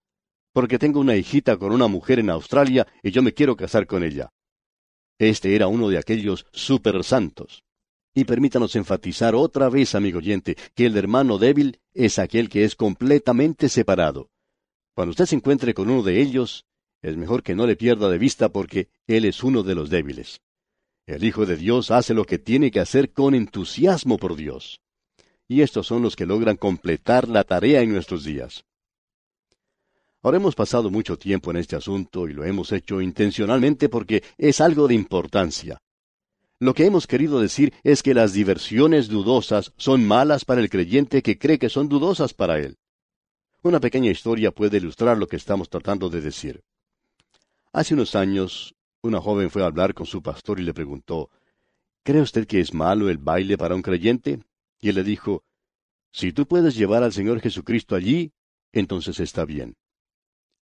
porque 0.59 0.79
tengo 0.79 0.99
una 0.99 1.15
hijita 1.15 1.57
con 1.57 1.73
una 1.73 1.87
mujer 1.87 2.19
en 2.19 2.31
Australia 2.31 2.85
y 3.03 3.13
yo 3.13 3.23
me 3.23 3.33
quiero 3.33 3.57
casar 3.57 3.87
con 3.87 4.03
ella. 4.03 4.33
Este 5.17 5.55
era 5.55 5.69
uno 5.69 5.89
de 5.89 5.99
aquellos 5.99 6.47
super 6.53 7.03
santos. 7.05 7.63
Y 8.13 8.25
permítanos 8.25 8.75
enfatizar 8.75 9.37
otra 9.37 9.69
vez, 9.69 9.95
amigo 9.95 10.19
oyente, 10.19 10.57
que 10.75 10.87
el 10.87 10.97
hermano 10.97 11.39
débil 11.39 11.79
es 11.95 12.19
aquel 12.19 12.49
que 12.49 12.65
es 12.65 12.75
completamente 12.75 13.69
separado. 13.69 14.31
Cuando 14.95 15.11
usted 15.11 15.27
se 15.27 15.37
encuentre 15.37 15.75
con 15.75 15.91
uno 15.91 16.03
de 16.03 16.21
ellos, 16.21 16.67
es 17.03 17.17
mejor 17.17 17.45
que 17.45 17.55
no 17.55 17.65
le 17.65 17.77
pierda 17.77 18.09
de 18.09 18.19
vista 18.19 18.49
porque 18.49 18.89
él 19.07 19.27
es 19.27 19.45
uno 19.45 19.63
de 19.63 19.77
los 19.77 19.91
débiles. 19.91 20.41
El 21.09 21.25
Hijo 21.25 21.47
de 21.47 21.57
Dios 21.57 21.91
hace 21.91 22.13
lo 22.13 22.27
que 22.27 22.39
tiene 22.39 22.71
que 22.71 22.81
hacer 22.81 23.15
con 23.15 23.35
entusiasmo 23.35 24.19
por 24.19 24.37
Dios. 24.37 24.83
Y 25.49 25.63
estos 25.63 25.87
son 25.87 26.03
los 26.03 26.15
que 26.17 26.27
logran 26.27 26.59
completar 26.59 27.29
la 27.29 27.45
tarea 27.45 27.81
en 27.81 27.91
nuestros 27.91 28.25
días. 28.25 28.67
Ahora 30.21 30.37
hemos 30.37 30.55
pasado 30.55 30.91
mucho 30.91 31.17
tiempo 31.17 31.51
en 31.51 31.57
este 31.57 31.77
asunto 31.77 32.29
y 32.29 32.35
lo 32.35 32.45
hemos 32.45 32.73
hecho 32.73 33.01
intencionalmente 33.01 33.89
porque 33.89 34.23
es 34.37 34.61
algo 34.61 34.87
de 34.87 34.97
importancia. 34.97 35.79
Lo 36.61 36.75
que 36.75 36.85
hemos 36.85 37.07
querido 37.07 37.41
decir 37.41 37.73
es 37.83 38.03
que 38.03 38.13
las 38.13 38.35
diversiones 38.35 39.09
dudosas 39.09 39.73
son 39.79 40.07
malas 40.07 40.45
para 40.45 40.61
el 40.61 40.69
creyente 40.69 41.23
que 41.23 41.39
cree 41.39 41.59
que 41.59 41.71
son 41.71 41.89
dudosas 41.89 42.35
para 42.35 42.59
él. 42.59 42.77
Una 43.63 43.81
pequeña 43.81 44.11
historia 44.11 44.51
puede 44.51 44.77
ilustrar 44.77 45.17
lo 45.17 45.27
que 45.27 45.37
estamos 45.37 45.71
tratando 45.71 46.11
de 46.11 46.21
decir. 46.21 46.61
Hace 47.73 47.95
unos 47.95 48.15
años, 48.15 48.75
una 49.03 49.21
joven 49.21 49.51
fue 49.51 49.63
a 49.63 49.67
hablar 49.67 49.95
con 49.95 50.07
su 50.07 50.23
pastor 50.23 50.59
y 50.61 50.65
le 50.65 50.75
preguntó, 50.75 51.31
¿Cree 52.05 52.21
usted 52.21 52.47
que 52.47 52.61
es 52.61 52.75
malo 52.75 53.09
el 53.09 53.19
baile 53.19 53.57
para 53.57 53.75
un 53.75 53.83
creyente? 53.83 54.43
Y 54.81 54.89
él 54.89 54.97
le 54.97 55.05
dijo, 55.05 55.45
Si 56.13 56.33
tú 56.33 56.47
puedes 56.47 56.75
llevar 56.75 57.03
al 57.03 57.13
Señor 57.13 57.41
Jesucristo 57.41 57.95
allí, 57.95 58.33
entonces 58.73 59.21
está 59.21 59.45
bien. 59.45 59.77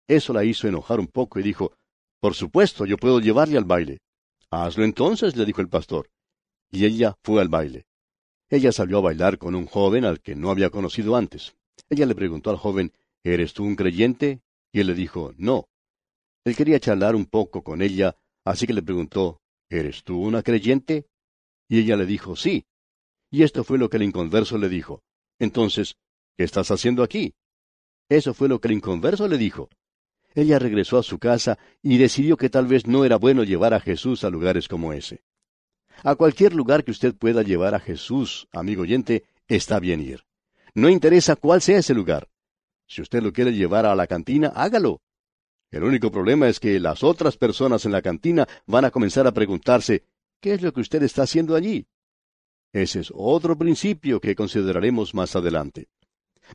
Eso 0.07 0.33
la 0.33 0.43
hizo 0.43 0.67
enojar 0.67 0.99
un 0.99 1.07
poco 1.07 1.39
y 1.39 1.43
dijo, 1.43 1.77
Por 2.19 2.33
supuesto, 2.33 2.85
yo 2.85 2.97
puedo 2.97 3.19
llevarle 3.19 3.57
al 3.57 3.65
baile. 3.65 3.99
Hazlo 4.49 4.83
entonces, 4.83 5.35
le 5.35 5.45
dijo 5.45 5.61
el 5.61 5.69
pastor. 5.69 6.09
Y 6.71 6.85
ella 6.85 7.15
fue 7.23 7.41
al 7.41 7.49
baile. 7.49 7.85
Ella 8.49 8.71
salió 8.71 8.97
a 8.97 9.01
bailar 9.01 9.37
con 9.37 9.55
un 9.55 9.65
joven 9.65 10.05
al 10.05 10.21
que 10.21 10.35
no 10.35 10.51
había 10.51 10.69
conocido 10.69 11.15
antes. 11.15 11.55
Ella 11.89 12.05
le 12.05 12.15
preguntó 12.15 12.49
al 12.49 12.57
joven, 12.57 12.91
¿Eres 13.23 13.53
tú 13.53 13.63
un 13.63 13.75
creyente? 13.75 14.41
Y 14.71 14.81
él 14.81 14.87
le 14.87 14.93
dijo, 14.93 15.33
No. 15.37 15.67
Él 16.43 16.55
quería 16.55 16.79
charlar 16.79 17.15
un 17.15 17.25
poco 17.25 17.63
con 17.63 17.81
ella, 17.81 18.15
así 18.45 18.65
que 18.65 18.73
le 18.73 18.81
preguntó, 18.81 19.41
¿Eres 19.69 20.03
tú 20.03 20.21
una 20.21 20.43
creyente? 20.43 21.07
Y 21.67 21.79
ella 21.79 21.97
le 21.97 22.05
dijo, 22.05 22.35
Sí. 22.35 22.65
Y 23.31 23.43
esto 23.43 23.63
fue 23.63 23.77
lo 23.77 23.89
que 23.89 23.97
el 23.97 24.03
inconverso 24.03 24.57
le 24.57 24.69
dijo. 24.69 25.03
Entonces, 25.39 25.95
¿qué 26.37 26.43
estás 26.43 26.71
haciendo 26.71 27.03
aquí? 27.03 27.33
Eso 28.07 28.33
fue 28.33 28.47
lo 28.47 28.61
que 28.61 28.67
el 28.67 28.75
inconverso 28.75 29.27
le 29.27 29.37
dijo. 29.37 29.69
Ella 30.35 30.59
regresó 30.59 30.97
a 30.97 31.03
su 31.03 31.17
casa 31.17 31.57
y 31.81 31.97
decidió 31.97 32.37
que 32.37 32.49
tal 32.49 32.67
vez 32.67 32.87
no 32.87 33.03
era 33.03 33.17
bueno 33.17 33.43
llevar 33.43 33.73
a 33.73 33.79
Jesús 33.79 34.23
a 34.23 34.29
lugares 34.29 34.67
como 34.67 34.93
ese. 34.93 35.23
A 36.03 36.15
cualquier 36.15 36.53
lugar 36.53 36.83
que 36.83 36.91
usted 36.91 37.15
pueda 37.15 37.41
llevar 37.41 37.73
a 37.73 37.79
Jesús, 37.79 38.47
amigo 38.51 38.83
oyente, 38.83 39.23
está 39.47 39.79
bien 39.79 40.01
ir. 40.01 40.23
No 40.73 40.89
interesa 40.89 41.35
cuál 41.35 41.61
sea 41.61 41.79
ese 41.79 41.93
lugar. 41.93 42.29
Si 42.85 43.01
usted 43.01 43.23
lo 43.23 43.31
quiere 43.31 43.53
llevar 43.53 43.85
a 43.85 43.95
la 43.95 44.07
cantina, 44.07 44.49
hágalo. 44.49 45.01
El 45.75 45.83
único 45.83 46.09
problema 46.09 46.47
es 46.47 46.61
que 46.61 46.79
las 46.79 47.03
otras 47.03 47.35
personas 47.35 47.85
en 47.85 47.91
la 47.91 48.01
cantina 48.01 48.47
van 48.65 48.85
a 48.85 48.91
comenzar 48.91 49.27
a 49.27 49.33
preguntarse, 49.33 50.05
¿qué 50.39 50.53
es 50.53 50.61
lo 50.61 50.71
que 50.71 50.79
usted 50.79 51.03
está 51.03 51.23
haciendo 51.23 51.53
allí? 51.53 51.85
Ese 52.71 53.01
es 53.01 53.11
otro 53.13 53.57
principio 53.57 54.21
que 54.21 54.35
consideraremos 54.35 55.13
más 55.13 55.35
adelante. 55.35 55.89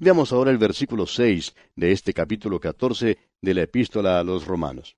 Veamos 0.00 0.32
ahora 0.32 0.50
el 0.50 0.56
versículo 0.56 1.06
6 1.06 1.54
de 1.76 1.92
este 1.92 2.14
capítulo 2.14 2.58
14 2.60 3.18
de 3.42 3.54
la 3.54 3.60
epístola 3.60 4.18
a 4.18 4.24
los 4.24 4.46
romanos. 4.46 4.96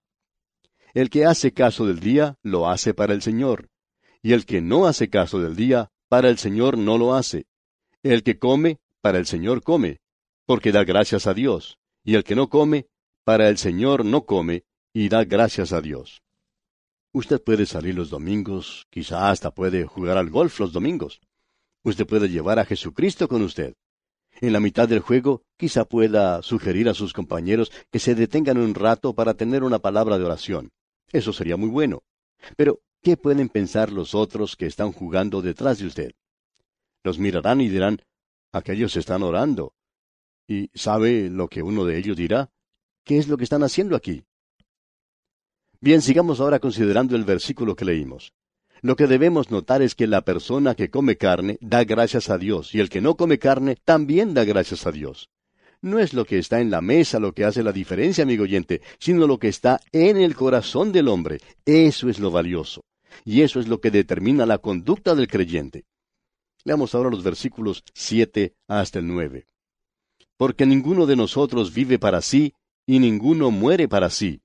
El 0.94 1.10
que 1.10 1.24
hace 1.24 1.52
caso 1.52 1.84
del 1.84 1.98
día, 1.98 2.38
lo 2.44 2.68
hace 2.68 2.94
para 2.94 3.14
el 3.14 3.22
Señor, 3.22 3.70
y 4.22 4.34
el 4.34 4.46
que 4.46 4.60
no 4.60 4.86
hace 4.86 5.10
caso 5.10 5.40
del 5.40 5.56
día, 5.56 5.90
para 6.08 6.28
el 6.28 6.38
Señor 6.38 6.78
no 6.78 6.96
lo 6.96 7.14
hace. 7.14 7.46
El 8.04 8.22
que 8.22 8.38
come, 8.38 8.78
para 9.00 9.18
el 9.18 9.26
Señor 9.26 9.64
come, 9.64 9.98
porque 10.46 10.70
da 10.70 10.84
gracias 10.84 11.26
a 11.26 11.34
Dios, 11.34 11.80
y 12.04 12.14
el 12.14 12.22
que 12.22 12.36
no 12.36 12.48
come, 12.48 12.86
para 13.24 13.48
el 13.48 13.58
Señor 13.58 14.04
no 14.04 14.24
come, 14.24 14.64
y 14.92 15.08
da 15.08 15.24
gracias 15.24 15.72
a 15.72 15.80
Dios. 15.80 16.22
Usted 17.12 17.42
puede 17.42 17.66
salir 17.66 17.94
los 17.94 18.10
domingos, 18.10 18.86
quizá 18.90 19.30
hasta 19.30 19.52
puede 19.52 19.84
jugar 19.84 20.16
al 20.16 20.30
golf 20.30 20.58
los 20.60 20.72
domingos. 20.72 21.20
Usted 21.82 22.06
puede 22.06 22.28
llevar 22.28 22.58
a 22.58 22.64
Jesucristo 22.64 23.28
con 23.28 23.42
usted. 23.42 23.74
En 24.40 24.52
la 24.52 24.60
mitad 24.60 24.88
del 24.88 25.00
juego, 25.00 25.42
quizá 25.56 25.84
pueda 25.84 26.42
sugerir 26.42 26.88
a 26.88 26.94
sus 26.94 27.12
compañeros 27.12 27.70
que 27.90 27.98
se 27.98 28.14
detengan 28.14 28.58
un 28.58 28.74
rato 28.74 29.14
para 29.14 29.34
tener 29.34 29.62
una 29.62 29.78
palabra 29.78 30.18
de 30.18 30.24
oración. 30.24 30.72
Eso 31.12 31.32
sería 31.32 31.56
muy 31.56 31.68
bueno. 31.68 32.02
Pero, 32.56 32.80
¿qué 33.02 33.16
pueden 33.16 33.48
pensar 33.48 33.92
los 33.92 34.14
otros 34.14 34.56
que 34.56 34.66
están 34.66 34.92
jugando 34.92 35.42
detrás 35.42 35.78
de 35.78 35.86
usted? 35.86 36.12
Los 37.04 37.18
mirarán 37.18 37.60
y 37.60 37.68
dirán, 37.68 38.00
aquellos 38.52 38.96
están 38.96 39.22
orando. 39.22 39.74
¿Y 40.48 40.70
sabe 40.74 41.28
lo 41.28 41.48
que 41.48 41.62
uno 41.62 41.84
de 41.84 41.98
ellos 41.98 42.16
dirá? 42.16 42.51
¿Qué 43.04 43.18
es 43.18 43.28
lo 43.28 43.37
que 43.37 43.44
están 43.44 43.62
haciendo 43.62 43.97
aquí? 43.97 44.25
Bien, 45.80 46.00
sigamos 46.00 46.40
ahora 46.40 46.61
considerando 46.61 47.16
el 47.16 47.25
versículo 47.25 47.75
que 47.75 47.85
leímos. 47.85 48.32
Lo 48.82 48.94
que 48.94 49.06
debemos 49.06 49.50
notar 49.50 49.82
es 49.82 49.94
que 49.94 50.06
la 50.06 50.23
persona 50.23 50.75
que 50.75 50.90
come 50.90 51.16
carne 51.16 51.59
da 51.61 51.85
gracias 51.85 52.30
a 52.30 52.38
Dios 52.38 52.75
y 52.75 52.80
el 52.80 52.88
que 52.88 53.00
no 53.00 53.16
come 53.16 53.38
carne 53.38 53.76
también 53.85 54.35
da 54.35 54.44
gracias 54.44 54.87
a 54.87 54.92
Dios. 54.92 55.30
No 55.80 55.99
es 55.99 56.14
lo 56.14 56.25
que 56.25 56.38
está 56.38 56.61
en 56.61 56.71
la 56.71 56.80
mesa 56.80 57.18
lo 57.18 57.32
que 57.32 57.44
hace 57.44 57.64
la 57.64 57.73
diferencia, 57.73 58.23
amigo 58.23 58.44
oyente, 58.44 58.80
sino 59.00 59.26
lo 59.26 59.38
que 59.38 59.49
está 59.49 59.80
en 59.90 60.16
el 60.16 60.37
corazón 60.37 60.92
del 60.92 61.09
hombre. 61.09 61.40
Eso 61.64 62.09
es 62.09 62.21
lo 62.21 62.30
valioso. 62.30 62.85
Y 63.25 63.42
eso 63.42 63.59
es 63.59 63.66
lo 63.66 63.80
que 63.80 63.90
determina 63.90 64.47
la 64.47 64.59
conducta 64.59 65.16
del 65.16 65.26
creyente. 65.26 65.85
Leamos 66.64 66.94
ahora 66.94 67.11
los 67.11 67.25
versículos 67.25 67.82
7 67.94 68.54
hasta 68.68 69.00
el 69.00 69.09
9. 69.09 69.47
Porque 70.37 70.66
ninguno 70.66 71.06
de 71.06 71.16
nosotros 71.16 71.75
vive 71.75 71.99
para 71.99 72.23
sí, 72.23 72.54
y 72.86 72.98
ninguno 72.98 73.50
muere 73.50 73.88
para 73.88 74.10
sí. 74.10 74.40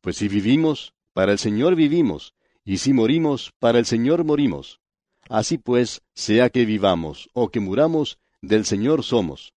Pues 0.00 0.16
si 0.16 0.28
vivimos, 0.28 0.94
para 1.12 1.32
el 1.32 1.38
Señor 1.38 1.74
vivimos, 1.74 2.34
y 2.64 2.78
si 2.78 2.92
morimos, 2.92 3.52
para 3.58 3.78
el 3.78 3.86
Señor 3.86 4.24
morimos. 4.24 4.80
Así 5.28 5.58
pues, 5.58 6.02
sea 6.14 6.50
que 6.50 6.64
vivamos 6.64 7.28
o 7.32 7.50
que 7.50 7.60
muramos, 7.60 8.18
del 8.40 8.64
Señor 8.64 9.02
somos. 9.02 9.54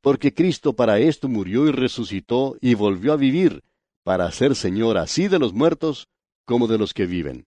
Porque 0.00 0.34
Cristo 0.34 0.74
para 0.74 0.98
esto 0.98 1.28
murió 1.28 1.66
y 1.66 1.72
resucitó 1.72 2.56
y 2.60 2.74
volvió 2.74 3.12
a 3.12 3.16
vivir, 3.16 3.62
para 4.02 4.30
ser 4.30 4.54
Señor 4.54 4.98
así 4.98 5.28
de 5.28 5.38
los 5.38 5.52
muertos 5.52 6.08
como 6.44 6.68
de 6.68 6.78
los 6.78 6.94
que 6.94 7.06
viven. 7.06 7.46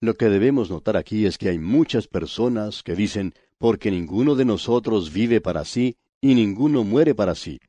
Lo 0.00 0.14
que 0.14 0.26
debemos 0.26 0.70
notar 0.70 0.96
aquí 0.96 1.26
es 1.26 1.36
que 1.36 1.48
hay 1.48 1.58
muchas 1.58 2.06
personas 2.06 2.82
que 2.82 2.94
dicen, 2.94 3.34
porque 3.58 3.90
ninguno 3.90 4.34
de 4.34 4.44
nosotros 4.44 5.12
vive 5.12 5.40
para 5.40 5.64
sí 5.64 5.96
y 6.20 6.34
ninguno 6.34 6.84
muere 6.84 7.14
para 7.14 7.34
sí 7.34 7.60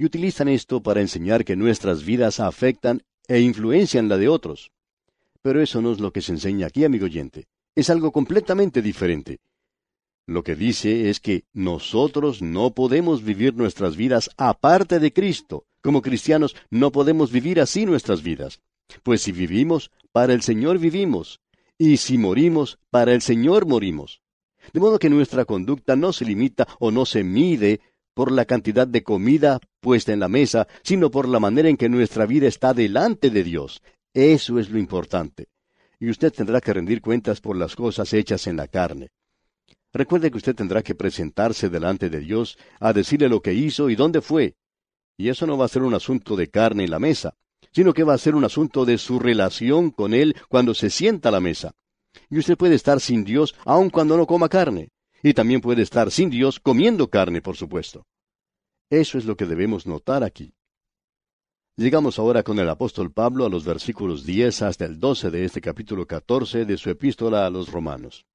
y 0.00 0.06
utilizan 0.06 0.48
esto 0.48 0.82
para 0.82 1.02
enseñar 1.02 1.44
que 1.44 1.56
nuestras 1.56 2.06
vidas 2.06 2.40
afectan 2.40 3.02
e 3.28 3.40
influencian 3.40 4.08
la 4.08 4.16
de 4.16 4.30
otros. 4.30 4.72
Pero 5.42 5.60
eso 5.60 5.82
no 5.82 5.92
es 5.92 6.00
lo 6.00 6.10
que 6.10 6.22
se 6.22 6.32
enseña 6.32 6.68
aquí, 6.68 6.84
amigo 6.84 7.04
oyente. 7.04 7.48
Es 7.74 7.90
algo 7.90 8.10
completamente 8.10 8.80
diferente. 8.80 9.40
Lo 10.26 10.42
que 10.42 10.54
dice 10.54 11.10
es 11.10 11.20
que 11.20 11.44
nosotros 11.52 12.40
no 12.40 12.70
podemos 12.70 13.22
vivir 13.22 13.54
nuestras 13.54 13.94
vidas 13.94 14.30
aparte 14.38 15.00
de 15.00 15.12
Cristo. 15.12 15.66
Como 15.82 16.00
cristianos 16.00 16.56
no 16.70 16.92
podemos 16.92 17.30
vivir 17.30 17.60
así 17.60 17.84
nuestras 17.84 18.22
vidas. 18.22 18.62
Pues 19.02 19.20
si 19.20 19.32
vivimos, 19.32 19.90
para 20.12 20.32
el 20.32 20.40
Señor 20.40 20.78
vivimos. 20.78 21.42
Y 21.76 21.98
si 21.98 22.16
morimos, 22.16 22.78
para 22.88 23.12
el 23.12 23.20
Señor 23.20 23.66
morimos. 23.66 24.22
De 24.72 24.80
modo 24.80 24.98
que 24.98 25.10
nuestra 25.10 25.44
conducta 25.44 25.94
no 25.94 26.14
se 26.14 26.24
limita 26.24 26.66
o 26.78 26.90
no 26.90 27.04
se 27.04 27.22
mide 27.22 27.80
por 28.14 28.32
la 28.32 28.44
cantidad 28.44 28.86
de 28.86 29.02
comida 29.02 29.60
puesta 29.80 30.12
en 30.12 30.20
la 30.20 30.28
mesa, 30.28 30.66
sino 30.82 31.10
por 31.10 31.28
la 31.28 31.40
manera 31.40 31.68
en 31.68 31.76
que 31.76 31.88
nuestra 31.88 32.26
vida 32.26 32.46
está 32.46 32.74
delante 32.74 33.30
de 33.30 33.44
Dios. 33.44 33.82
Eso 34.12 34.58
es 34.58 34.70
lo 34.70 34.78
importante. 34.78 35.48
Y 35.98 36.10
usted 36.10 36.32
tendrá 36.32 36.60
que 36.60 36.72
rendir 36.72 37.00
cuentas 37.00 37.40
por 37.40 37.56
las 37.56 37.76
cosas 37.76 38.12
hechas 38.12 38.46
en 38.46 38.56
la 38.56 38.68
carne. 38.68 39.10
Recuerde 39.92 40.30
que 40.30 40.38
usted 40.38 40.54
tendrá 40.54 40.82
que 40.82 40.94
presentarse 40.94 41.68
delante 41.68 42.10
de 42.10 42.20
Dios 42.20 42.58
a 42.78 42.92
decirle 42.92 43.28
lo 43.28 43.42
que 43.42 43.54
hizo 43.54 43.90
y 43.90 43.96
dónde 43.96 44.20
fue. 44.20 44.54
Y 45.16 45.28
eso 45.28 45.46
no 45.46 45.58
va 45.58 45.66
a 45.66 45.68
ser 45.68 45.82
un 45.82 45.94
asunto 45.94 46.36
de 46.36 46.48
carne 46.48 46.84
en 46.84 46.90
la 46.90 46.98
mesa, 46.98 47.34
sino 47.72 47.92
que 47.92 48.04
va 48.04 48.14
a 48.14 48.18
ser 48.18 48.34
un 48.34 48.44
asunto 48.44 48.84
de 48.84 48.98
su 48.98 49.18
relación 49.18 49.90
con 49.90 50.14
Él 50.14 50.36
cuando 50.48 50.74
se 50.74 50.90
sienta 50.90 51.28
a 51.28 51.32
la 51.32 51.40
mesa. 51.40 51.72
Y 52.28 52.38
usted 52.38 52.56
puede 52.56 52.74
estar 52.74 53.00
sin 53.00 53.24
Dios 53.24 53.54
aun 53.64 53.90
cuando 53.90 54.16
no 54.16 54.26
coma 54.26 54.48
carne 54.48 54.90
y 55.22 55.34
también 55.34 55.60
puede 55.60 55.82
estar 55.82 56.10
sin 56.10 56.30
Dios 56.30 56.60
comiendo 56.60 57.08
carne, 57.08 57.42
por 57.42 57.56
supuesto. 57.56 58.06
Eso 58.90 59.18
es 59.18 59.24
lo 59.24 59.36
que 59.36 59.46
debemos 59.46 59.86
notar 59.86 60.24
aquí. 60.24 60.52
Llegamos 61.76 62.18
ahora 62.18 62.42
con 62.42 62.58
el 62.58 62.68
apóstol 62.68 63.12
Pablo 63.12 63.46
a 63.46 63.48
los 63.48 63.64
versículos 63.64 64.24
10 64.26 64.62
hasta 64.62 64.84
el 64.84 64.98
12 64.98 65.30
de 65.30 65.44
este 65.44 65.60
capítulo 65.60 66.06
14 66.06 66.64
de 66.64 66.76
su 66.76 66.90
epístola 66.90 67.46
a 67.46 67.50
los 67.50 67.70
romanos. 67.70 68.26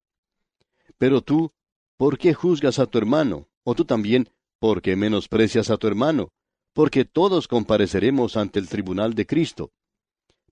Pero 0.98 1.20
tú, 1.20 1.52
¿por 1.96 2.18
qué 2.18 2.34
juzgas 2.34 2.78
a 2.78 2.86
tu 2.86 2.98
hermano? 2.98 3.48
O 3.62 3.74
tú 3.74 3.84
también, 3.84 4.30
¿por 4.58 4.82
qué 4.82 4.96
menosprecias 4.96 5.70
a 5.70 5.76
tu 5.76 5.86
hermano? 5.86 6.32
Porque 6.72 7.04
todos 7.04 7.46
compareceremos 7.46 8.36
ante 8.36 8.58
el 8.58 8.68
tribunal 8.68 9.14
de 9.14 9.26
Cristo. 9.26 9.70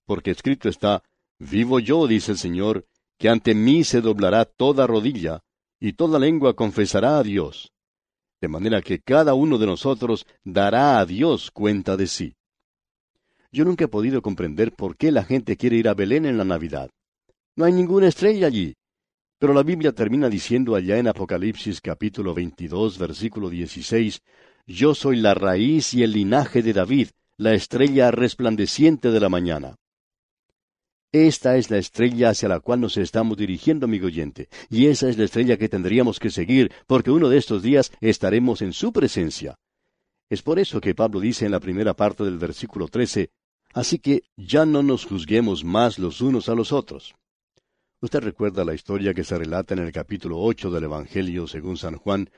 Porque 0.05 0.31
escrito 0.31 0.69
está, 0.69 1.03
Vivo 1.39 1.79
yo, 1.79 2.07
dice 2.07 2.31
el 2.31 2.37
Señor, 2.37 2.87
que 3.17 3.29
ante 3.29 3.55
mí 3.55 3.83
se 3.83 4.01
doblará 4.01 4.45
toda 4.45 4.87
rodilla, 4.87 5.43
y 5.85 5.93
toda 5.93 6.17
lengua 6.17 6.55
confesará 6.55 7.19
a 7.19 7.21
Dios. 7.21 7.71
De 8.41 8.47
manera 8.47 8.81
que 8.81 9.01
cada 9.01 9.35
uno 9.35 9.59
de 9.59 9.67
nosotros 9.67 10.25
dará 10.43 10.97
a 10.97 11.05
Dios 11.05 11.51
cuenta 11.51 11.95
de 11.95 12.07
sí. 12.07 12.33
Yo 13.51 13.65
nunca 13.65 13.85
he 13.85 13.87
podido 13.87 14.23
comprender 14.23 14.71
por 14.71 14.97
qué 14.97 15.11
la 15.11 15.23
gente 15.23 15.57
quiere 15.57 15.75
ir 15.75 15.87
a 15.87 15.93
Belén 15.93 16.25
en 16.25 16.39
la 16.39 16.43
Navidad. 16.43 16.89
No 17.55 17.65
hay 17.65 17.73
ninguna 17.73 18.07
estrella 18.07 18.47
allí. 18.47 18.73
Pero 19.37 19.53
la 19.53 19.61
Biblia 19.61 19.91
termina 19.91 20.27
diciendo 20.27 20.73
allá 20.73 20.97
en 20.97 21.07
Apocalipsis 21.07 21.79
capítulo 21.81 22.33
22 22.33 22.97
versículo 22.97 23.51
16, 23.51 24.21
Yo 24.65 24.95
soy 24.95 25.17
la 25.17 25.35
raíz 25.35 25.93
y 25.93 26.01
el 26.01 26.13
linaje 26.13 26.63
de 26.63 26.73
David, 26.73 27.09
la 27.37 27.53
estrella 27.53 28.09
resplandeciente 28.09 29.11
de 29.11 29.19
la 29.19 29.29
mañana. 29.29 29.75
Esta 31.15 31.55
es 31.55 31.71
la 31.71 31.77
estrella 31.77 32.31
hacia 32.31 32.49
la 32.49 32.59
cual 32.59 32.81
nos 32.81 32.97
estamos 32.97 33.37
dirigiendo, 33.37 33.85
amigo 33.85 34.07
oyente, 34.07 34.49
y 34.69 34.87
esa 34.87 35.07
es 35.07 35.17
la 35.17 35.23
estrella 35.23 35.55
que 35.55 35.69
tendríamos 35.69 36.19
que 36.19 36.29
seguir, 36.29 36.73
porque 36.87 37.09
uno 37.09 37.29
de 37.29 37.37
estos 37.37 37.63
días 37.63 37.93
estaremos 38.01 38.61
en 38.61 38.73
su 38.73 38.91
presencia. 38.91 39.55
Es 40.29 40.41
por 40.41 40.59
eso 40.59 40.81
que 40.81 40.93
Pablo 40.93 41.21
dice 41.21 41.45
en 41.45 41.53
la 41.53 41.61
primera 41.61 41.93
parte 41.93 42.25
del 42.25 42.37
versículo 42.37 42.89
13, 42.89 43.29
Así 43.73 43.99
que 43.99 44.23
ya 44.35 44.65
no 44.65 44.83
nos 44.83 45.05
juzguemos 45.05 45.63
más 45.63 45.99
los 45.99 46.19
unos 46.19 46.49
a 46.49 46.53
los 46.53 46.73
otros. 46.73 47.15
Usted 48.01 48.19
recuerda 48.19 48.65
la 48.65 48.73
historia 48.73 49.13
que 49.13 49.23
se 49.23 49.37
relata 49.37 49.73
en 49.73 49.79
el 49.79 49.93
capítulo 49.93 50.41
ocho 50.41 50.69
del 50.69 50.83
Evangelio 50.83 51.47
según 51.47 51.77
San 51.77 51.95
Juan, 51.95 52.29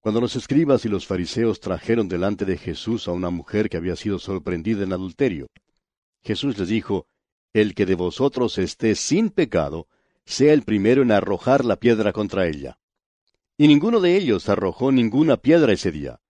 cuando 0.00 0.20
los 0.20 0.36
escribas 0.36 0.84
y 0.84 0.90
los 0.90 1.06
fariseos 1.06 1.60
trajeron 1.60 2.08
delante 2.08 2.44
de 2.44 2.58
Jesús 2.58 3.08
a 3.08 3.12
una 3.12 3.30
mujer 3.30 3.70
que 3.70 3.78
había 3.78 3.96
sido 3.96 4.18
sorprendida 4.18 4.84
en 4.84 4.92
adulterio. 4.92 5.46
Jesús 6.22 6.58
les 6.58 6.68
dijo, 6.68 7.06
El 7.52 7.74
que 7.74 7.86
de 7.86 7.94
vosotros 7.94 8.58
esté 8.58 8.94
sin 8.94 9.30
pecado, 9.30 9.88
sea 10.24 10.52
el 10.52 10.62
primero 10.62 11.02
en 11.02 11.10
arrojar 11.10 11.64
la 11.64 11.76
piedra 11.76 12.12
contra 12.12 12.46
ella. 12.46 12.78
Y 13.56 13.66
ninguno 13.66 14.00
de 14.00 14.16
ellos 14.16 14.48
arrojó 14.48 14.92
ninguna 14.92 15.36
piedra 15.38 15.72
ese 15.72 15.90
día. 15.90 16.20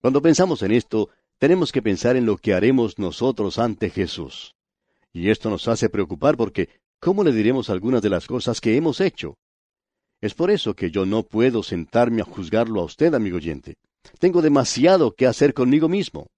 Cuando 0.00 0.22
pensamos 0.22 0.62
en 0.62 0.72
esto, 0.72 1.10
tenemos 1.38 1.72
que 1.72 1.82
pensar 1.82 2.16
en 2.16 2.26
lo 2.26 2.38
que 2.38 2.54
haremos 2.54 2.98
nosotros 2.98 3.58
ante 3.58 3.90
Jesús. 3.90 4.56
Y 5.12 5.30
esto 5.30 5.50
nos 5.50 5.68
hace 5.68 5.88
preocupar 5.88 6.36
porque 6.36 6.68
¿cómo 6.98 7.24
le 7.24 7.32
diremos 7.32 7.70
algunas 7.70 8.02
de 8.02 8.10
las 8.10 8.26
cosas 8.26 8.60
que 8.60 8.76
hemos 8.76 9.00
hecho? 9.00 9.38
Es 10.20 10.34
por 10.34 10.50
eso 10.50 10.74
que 10.74 10.90
yo 10.90 11.06
no 11.06 11.22
puedo 11.22 11.62
sentarme 11.62 12.22
a 12.22 12.24
juzgarlo 12.24 12.80
a 12.80 12.84
usted, 12.84 13.14
amigo 13.14 13.36
oyente. 13.36 13.76
Tengo 14.18 14.42
demasiado 14.42 15.14
que 15.14 15.26
hacer 15.26 15.54
conmigo 15.54 15.88
mismo. 15.88 16.28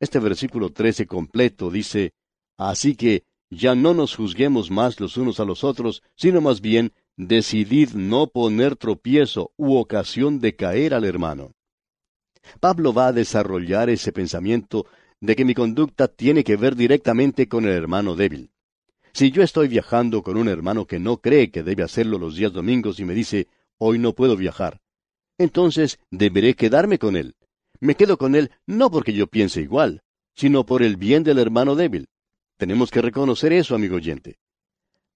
Este 0.00 0.18
versículo 0.18 0.70
13 0.70 1.06
completo 1.06 1.70
dice, 1.70 2.12
Así 2.58 2.96
que 2.96 3.24
ya 3.50 3.74
no 3.74 3.94
nos 3.94 4.16
juzguemos 4.16 4.70
más 4.70 5.00
los 5.00 5.16
unos 5.16 5.40
a 5.40 5.44
los 5.44 5.64
otros, 5.64 6.02
sino 6.16 6.40
más 6.40 6.60
bien 6.60 6.92
decidid 7.16 7.90
no 7.94 8.26
poner 8.26 8.76
tropiezo 8.76 9.52
u 9.56 9.76
ocasión 9.76 10.40
de 10.40 10.54
caer 10.56 10.92
al 10.92 11.04
hermano. 11.04 11.52
Pablo 12.60 12.92
va 12.92 13.08
a 13.08 13.12
desarrollar 13.12 13.88
ese 13.88 14.12
pensamiento 14.12 14.86
de 15.20 15.34
que 15.36 15.44
mi 15.44 15.54
conducta 15.54 16.08
tiene 16.08 16.44
que 16.44 16.56
ver 16.56 16.76
directamente 16.76 17.48
con 17.48 17.64
el 17.64 17.72
hermano 17.72 18.14
débil. 18.14 18.50
Si 19.12 19.30
yo 19.30 19.42
estoy 19.42 19.68
viajando 19.68 20.22
con 20.22 20.36
un 20.36 20.48
hermano 20.48 20.86
que 20.86 20.98
no 20.98 21.18
cree 21.18 21.50
que 21.50 21.62
debe 21.62 21.82
hacerlo 21.82 22.18
los 22.18 22.36
días 22.36 22.52
domingos 22.52 23.00
y 23.00 23.04
me 23.04 23.14
dice, 23.14 23.48
hoy 23.78 23.98
no 23.98 24.14
puedo 24.14 24.36
viajar, 24.36 24.80
entonces 25.38 25.98
deberé 26.10 26.54
quedarme 26.54 26.98
con 26.98 27.16
él. 27.16 27.34
Me 27.80 27.94
quedo 27.94 28.18
con 28.18 28.34
él 28.34 28.50
no 28.66 28.90
porque 28.90 29.12
yo 29.12 29.26
piense 29.26 29.60
igual, 29.60 30.02
sino 30.34 30.66
por 30.66 30.82
el 30.82 30.96
bien 30.96 31.22
del 31.22 31.38
hermano 31.38 31.74
débil. 31.74 32.08
Tenemos 32.58 32.90
que 32.90 33.00
reconocer 33.00 33.52
eso, 33.52 33.76
amigo 33.76 33.94
oyente. 33.94 34.40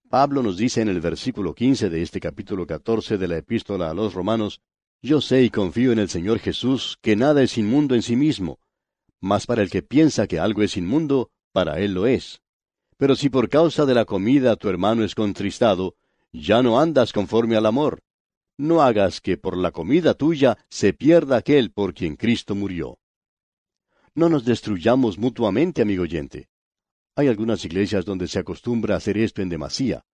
Pablo 0.09 0.45
nos 0.45 0.57
dice 0.57 0.81
en 0.81 0.89
el 0.89 1.01
versículo 1.01 1.57
15 1.57 1.91
de 1.91 2.01
este 2.01 2.21
capítulo 2.21 2.69
14 2.69 3.19
de 3.19 3.27
la 3.27 3.37
epístola 3.37 3.91
a 3.91 3.95
los 3.95 4.15
romanos, 4.15 4.61
yo 5.03 5.21
sé 5.21 5.43
y 5.43 5.51
confío 5.51 5.91
en 5.91 5.99
el 5.99 6.09
Señor 6.09 6.39
Jesús 6.39 6.99
que 7.03 7.17
nada 7.17 7.43
es 7.43 7.59
inmundo 7.59 7.97
en 7.97 8.03
sí 8.03 8.15
mismo, 8.15 8.61
mas 9.21 9.47
para 9.47 9.63
el 9.63 9.71
que 9.71 9.83
piensa 9.83 10.29
que 10.29 10.39
algo 10.39 10.63
es 10.63 10.77
inmundo, 10.77 11.33
para 11.51 11.81
él 11.81 11.95
lo 11.95 12.07
es. 12.07 12.43
Pero 12.97 13.17
si 13.17 13.29
por 13.29 13.49
causa 13.49 13.87
de 13.87 13.95
la 13.95 14.05
comida 14.05 14.55
tu 14.55 14.69
hermano 14.69 15.03
es 15.03 15.17
contristado, 15.17 15.97
ya 16.33 16.63
no 16.63 16.79
andas 16.79 17.13
conforme 17.13 17.57
al 17.57 17.67
amor. 17.67 18.05
No 18.57 18.83
hagas 18.83 19.21
que 19.21 19.37
por 19.37 19.57
la 19.57 19.73
comida 19.73 20.15
tuya 20.15 20.59
se 20.69 20.93
pierda 20.93 21.39
aquel 21.39 21.73
por 21.73 21.93
quien 21.93 22.15
Cristo 22.15 22.55
murió. 22.55 23.01
No 24.15 24.29
nos 24.29 24.45
destruyamos 24.45 25.19
mutuamente, 25.19 25.83
amigo 25.83 26.05
oyente. 26.05 26.52
Hay 27.15 27.29
algunas 27.29 27.65
iglesias 27.65 28.05
donde 28.05 28.27
se 28.27 28.39
acostumbra 28.39 28.97
hacer 28.97 29.19
esto 29.19 29.43
en 29.43 29.51
demasía. 29.51 30.05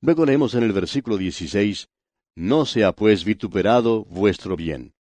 Luego 0.00 0.26
leemos 0.26 0.54
en 0.54 0.62
el 0.62 0.72
versículo 0.72 1.16
16, 1.16 1.88
no 2.36 2.66
sea 2.66 2.92
pues 2.92 3.24
vituperado 3.24 4.04
vuestro 4.04 4.54
bien. 4.54 4.94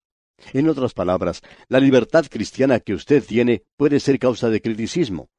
En 0.54 0.70
otras 0.70 0.94
palabras, 0.94 1.42
la 1.68 1.80
libertad 1.80 2.26
cristiana 2.30 2.80
que 2.80 2.94
usted 2.94 3.24
tiene 3.24 3.64
puede 3.76 4.00
ser 4.00 4.18
causa 4.18 4.50
de 4.50 4.62
criticismo. 4.62 5.30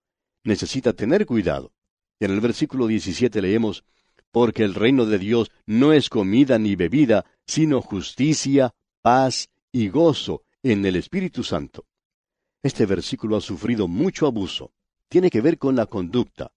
Necesita 0.43 0.93
tener 0.93 1.25
cuidado. 1.25 1.73
En 2.21 2.31
el 2.31 2.41
versículo 2.41 2.87
17 2.87 3.41
leemos, 3.41 3.85
Porque 4.31 4.65
el 4.65 4.75
reino 4.75 5.07
de 5.07 5.19
Dios 5.19 5.51
no 5.65 5.93
es 5.93 6.09
comida 6.09 6.59
ni 6.59 6.77
bebida, 6.77 7.25
sino 7.47 7.81
justicia, 7.81 8.75
paz 9.01 9.49
y 9.73 9.89
gozo 9.89 10.43
en 10.63 10.85
el 10.85 10.97
Espíritu 10.97 11.43
Santo. 11.43 11.87
Este 12.63 12.85
versículo 12.85 13.37
ha 13.37 13.41
sufrido 13.41 13.89
mucho 13.89 14.27
abuso. 14.27 14.73
Tiene 15.15 15.31
que 15.31 15.41
ver 15.41 15.59
con 15.59 15.77
la 15.77 15.87
conducta. 15.87 16.51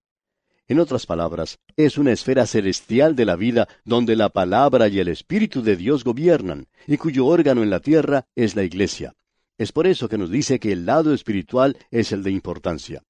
En 0.68 0.80
otras 0.80 1.06
palabras, 1.06 1.60
es 1.76 2.00
una 2.00 2.12
esfera 2.12 2.48
celestial 2.48 3.16
de 3.16 3.24
la 3.24 3.36
vida 3.36 3.68
donde 3.86 4.16
la 4.16 4.30
palabra 4.30 4.88
y 4.88 4.98
el 4.98 5.10
Espíritu 5.10 5.62
de 5.62 5.76
Dios 5.76 6.04
gobiernan, 6.04 6.66
y 6.88 6.98
cuyo 6.98 7.28
órgano 7.28 7.62
en 7.62 7.70
la 7.70 7.82
tierra 7.82 8.26
es 8.34 8.56
la 8.56 8.64
Iglesia. 8.64 9.14
Es 9.60 9.72
por 9.72 9.86
eso 9.86 10.10
que 10.10 10.18
nos 10.18 10.32
dice 10.32 10.60
que 10.60 10.72
el 10.72 10.88
lado 10.88 11.14
espiritual 11.14 11.78
es 11.92 12.12
el 12.12 12.24
de 12.24 12.32
importancia. 12.32 13.04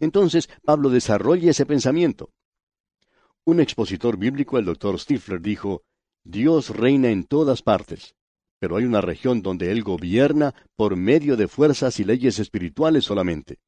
Entonces, 0.00 0.48
Pablo 0.64 0.88
desarrolla 0.88 1.50
ese 1.50 1.66
pensamiento. 1.66 2.30
Un 3.44 3.60
expositor 3.60 4.16
bíblico, 4.16 4.56
el 4.56 4.64
doctor 4.64 4.98
Stifler, 4.98 5.42
dijo, 5.42 5.82
Dios 6.24 6.70
reina 6.70 7.10
en 7.10 7.24
todas 7.24 7.60
partes, 7.60 8.14
pero 8.58 8.76
hay 8.78 8.84
una 8.84 9.02
región 9.02 9.42
donde 9.42 9.72
Él 9.72 9.82
gobierna 9.82 10.54
por 10.74 10.96
medio 10.96 11.36
de 11.36 11.48
fuerzas 11.48 12.00
y 12.00 12.04
leyes 12.04 12.38
espirituales 12.38 13.04
solamente. 13.04 13.58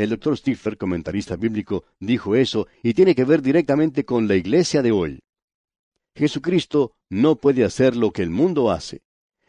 El 0.00 0.08
doctor 0.08 0.34
Stiffer, 0.34 0.78
comentarista 0.78 1.36
bíblico, 1.36 1.84
dijo 1.98 2.34
eso 2.34 2.68
y 2.82 2.94
tiene 2.94 3.14
que 3.14 3.26
ver 3.26 3.42
directamente 3.42 4.06
con 4.06 4.26
la 4.26 4.34
iglesia 4.34 4.80
de 4.80 4.92
hoy. 4.92 5.20
Jesucristo 6.16 6.92
no 7.10 7.36
puede 7.36 7.64
hacer 7.64 7.96
lo 7.96 8.10
que 8.10 8.22
el 8.22 8.30
mundo 8.30 8.70
hace. 8.70 9.02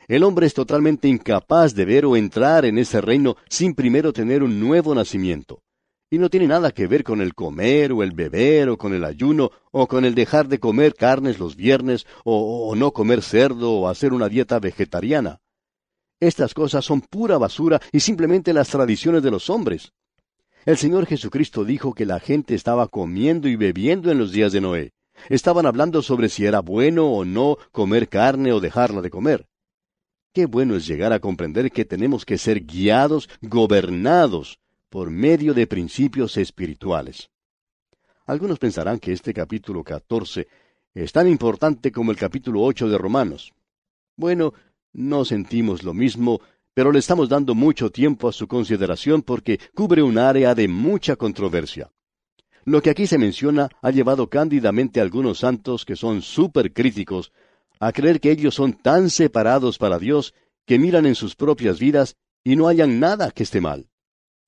El 0.10 0.24
hombre 0.24 0.48
es 0.48 0.54
totalmente 0.54 1.08
incapaz 1.08 1.74
de 1.74 1.86
ver 1.86 2.06
o 2.06 2.18
entrar 2.18 2.66
en 2.66 2.80
ese 2.80 3.00
reino 3.00 3.38
sin 3.48 3.76
primero 3.76 4.12
tener 4.12 4.44
un 4.44 4.60
nuevo 4.60 4.94
nacimiento. 4.94 5.64
Y 6.10 6.18
no 6.18 6.30
tiene 6.30 6.48
nada 6.48 6.72
que 6.72 6.86
ver 6.86 7.06
con 7.06 7.22
el 7.22 7.34
comer 7.34 7.94
o 7.94 8.04
el 8.04 8.12
beber 8.12 8.68
o 8.68 8.78
con 8.78 8.94
el 8.94 9.06
ayuno 9.06 9.52
o 9.72 9.88
con 9.88 10.04
el 10.04 10.16
dejar 10.16 10.50
de 10.50 10.60
comer 10.60 10.96
carnes 10.96 11.40
los 11.40 11.56
viernes 11.56 12.06
o, 12.26 12.68
o 12.68 12.76
no 12.76 12.92
comer 12.92 13.22
cerdo 13.22 13.72
o 13.72 13.88
hacer 13.88 14.12
una 14.12 14.28
dieta 14.28 14.60
vegetariana. 14.60 15.40
Estas 16.20 16.54
cosas 16.54 16.84
son 16.84 17.00
pura 17.00 17.38
basura 17.38 17.82
y 17.94 18.02
simplemente 18.02 18.52
las 18.52 18.68
tradiciones 18.68 19.24
de 19.24 19.32
los 19.32 19.50
hombres. 19.50 19.94
El 20.64 20.78
Señor 20.78 21.08
Jesucristo 21.08 21.66
dijo 21.66 21.94
que 21.94 22.06
la 22.06 22.20
gente 22.20 22.54
estaba 22.54 22.88
comiendo 22.88 23.48
y 23.48 23.56
bebiendo 23.56 24.12
en 24.12 24.20
los 24.20 24.32
días 24.32 24.52
de 24.52 24.62
Noé. 24.62 24.94
Estaban 25.28 25.66
hablando 25.66 26.04
sobre 26.04 26.30
si 26.30 26.46
era 26.46 26.60
bueno 26.60 27.08
o 27.08 27.26
no 27.26 27.58
comer 27.72 28.08
carne 28.08 28.54
o 28.54 28.60
dejarla 28.60 29.02
de 29.02 29.10
comer. 29.10 29.48
Qué 30.34 30.46
bueno 30.46 30.76
es 30.76 30.86
llegar 30.86 31.14
a 31.14 31.20
comprender 31.20 31.72
que 31.72 31.84
tenemos 31.84 32.26
que 32.26 32.38
ser 32.38 32.64
guiados, 32.64 33.28
gobernados, 33.42 34.60
por 34.90 35.10
medio 35.10 35.54
de 35.54 35.66
principios 35.68 36.38
espirituales. 36.38 37.30
Algunos 38.26 38.60
pensarán 38.60 39.00
que 39.00 39.14
este 39.14 39.34
capítulo 39.34 39.84
14 39.84 40.48
es 40.94 41.12
tan 41.12 41.28
importante 41.28 41.92
como 41.92 42.12
el 42.12 42.18
capítulo 42.18 42.62
8 42.62 42.88
de 42.88 42.98
Romanos. 42.98 43.52
Bueno, 44.16 44.54
no 44.94 45.26
sentimos 45.26 45.84
lo 45.84 45.94
mismo 45.94 46.40
pero 46.74 46.92
le 46.92 47.00
estamos 47.00 47.30
dando 47.30 47.56
mucho 47.56 47.92
tiempo 47.92 48.30
a 48.30 48.32
su 48.32 48.48
consideración 48.48 49.22
porque 49.22 49.60
cubre 49.74 50.02
un 50.02 50.18
área 50.18 50.56
de 50.56 50.68
mucha 50.68 51.16
controversia. 51.16 51.92
Lo 52.64 52.82
que 52.82 52.92
aquí 52.92 53.08
se 53.08 53.18
menciona 53.18 53.70
ha 53.82 53.92
llevado 53.92 54.30
cándidamente 54.30 55.00
a 55.00 55.04
algunos 55.04 55.40
santos 55.40 55.84
que 55.84 55.96
son 55.96 56.22
súper 56.22 56.74
críticos 56.74 57.32
a 57.80 57.92
creer 57.92 58.20
que 58.20 58.32
ellos 58.32 58.54
son 58.54 58.74
tan 58.74 59.10
separados 59.10 59.80
para 59.80 59.98
Dios 59.98 60.34
que 60.66 60.78
miran 60.78 61.08
en 61.08 61.16
sus 61.16 61.36
propias 61.36 61.80
vidas 61.80 62.16
y 62.44 62.56
no 62.56 62.68
hayan 62.68 63.00
nada 63.00 63.32
que 63.32 63.44
esté 63.44 63.60
mal. 63.60 63.90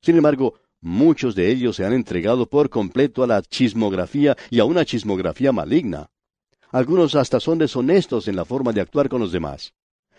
Sin 0.02 0.18
embargo, 0.18 0.60
muchos 0.82 1.34
de 1.34 1.52
ellos 1.52 1.76
se 1.76 1.86
han 1.86 1.94
entregado 1.94 2.48
por 2.48 2.70
completo 2.70 3.24
a 3.24 3.28
la 3.28 3.42
chismografía 3.42 4.38
y 4.52 4.60
a 4.60 4.66
una 4.66 4.86
chismografía 4.86 5.52
maligna. 5.52 6.10
Algunos 6.72 7.16
hasta 7.16 7.40
son 7.40 7.58
deshonestos 7.58 8.28
en 8.28 8.36
la 8.36 8.46
forma 8.46 8.72
de 8.72 8.82
actuar 8.82 9.10
con 9.10 9.22
los 9.22 9.32
demás. 9.32 9.74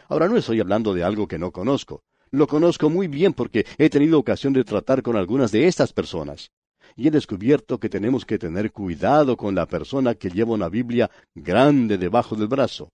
Ahora 0.09 0.29
no 0.29 0.37
estoy 0.37 0.61
hablando 0.61 0.95
de 0.95 1.05
algo 1.05 1.27
que 1.27 1.39
no 1.39 1.51
conozco. 1.51 2.03
Lo 2.31 2.47
conozco 2.47 2.91
muy 2.91 3.07
bien 3.07 3.33
porque 3.33 3.67
he 3.79 3.89
tenido 3.89 4.19
ocasión 4.19 4.53
de 4.53 4.65
tratar 4.65 5.03
con 5.03 5.17
algunas 5.17 5.53
de 5.53 5.67
estas 5.67 5.93
personas. 5.93 6.51
Y 6.97 7.09
he 7.09 7.11
descubierto 7.11 7.79
que 7.79 7.89
tenemos 7.89 8.25
que 8.25 8.39
tener 8.39 8.73
cuidado 8.73 9.37
con 9.37 9.55
la 9.55 9.67
persona 9.67 10.15
que 10.15 10.31
lleva 10.31 10.55
una 10.55 10.69
Biblia 10.69 11.11
grande 11.35 11.99
debajo 11.99 12.37
del 12.37 12.49
brazo. 12.49 12.91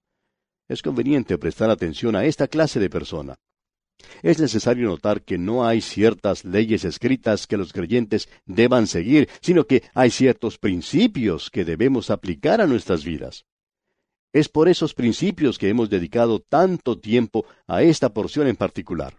Es 0.68 0.82
conveniente 0.82 1.36
prestar 1.38 1.70
atención 1.70 2.14
a 2.16 2.24
esta 2.24 2.48
clase 2.48 2.78
de 2.78 2.90
persona. 2.90 3.36
Es 4.22 4.38
necesario 4.38 4.88
notar 4.88 5.22
que 5.22 5.38
no 5.38 5.66
hay 5.66 5.80
ciertas 5.80 6.44
leyes 6.44 6.84
escritas 6.84 7.46
que 7.46 7.56
los 7.56 7.72
creyentes 7.72 8.28
deban 8.46 8.86
seguir, 8.86 9.28
sino 9.40 9.66
que 9.66 9.82
hay 9.94 10.10
ciertos 10.10 10.58
principios 10.58 11.50
que 11.50 11.64
debemos 11.64 12.10
aplicar 12.10 12.60
a 12.60 12.66
nuestras 12.66 13.04
vidas. 13.04 13.44
Es 14.32 14.48
por 14.48 14.68
esos 14.68 14.94
principios 14.94 15.58
que 15.58 15.68
hemos 15.68 15.90
dedicado 15.90 16.38
tanto 16.40 16.98
tiempo 16.98 17.44
a 17.66 17.82
esta 17.82 18.12
porción 18.12 18.46
en 18.46 18.56
particular. 18.56 19.18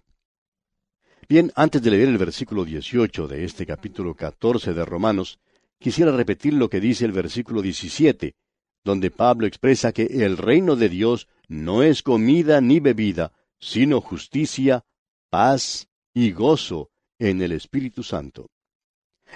Bien, 1.27 1.51
antes 1.55 1.81
de 1.81 1.91
leer 1.91 2.07
el 2.09 2.17
versículo 2.17 2.63
18 2.63 3.27
de 3.27 3.43
este 3.43 3.65
capítulo 3.65 4.15
14 4.15 4.73
de 4.73 4.85
Romanos, 4.85 5.39
quisiera 5.79 6.11
repetir 6.11 6.53
lo 6.53 6.69
que 6.69 6.79
dice 6.79 7.05
el 7.05 7.11
versículo 7.11 7.61
17, 7.61 8.35
donde 8.83 9.11
Pablo 9.11 9.47
expresa 9.47 9.91
que 9.91 10.03
el 10.03 10.37
reino 10.37 10.75
de 10.75 10.89
Dios 10.89 11.27
no 11.47 11.83
es 11.83 12.03
comida 12.03 12.61
ni 12.61 12.79
bebida, 12.79 13.33
sino 13.59 14.01
justicia, 14.01 14.85
paz 15.29 15.87
y 16.13 16.31
gozo 16.31 16.89
en 17.19 17.41
el 17.41 17.51
Espíritu 17.51 18.03
Santo. 18.03 18.49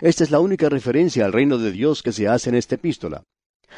Esta 0.01 0.23
es 0.23 0.31
la 0.31 0.39
única 0.39 0.67
referencia 0.69 1.25
al 1.25 1.33
reino 1.33 1.57
de 1.57 1.71
Dios 1.71 2.01
que 2.01 2.11
se 2.11 2.27
hace 2.27 2.49
en 2.49 2.55
esta 2.55 2.75
epístola. 2.75 3.23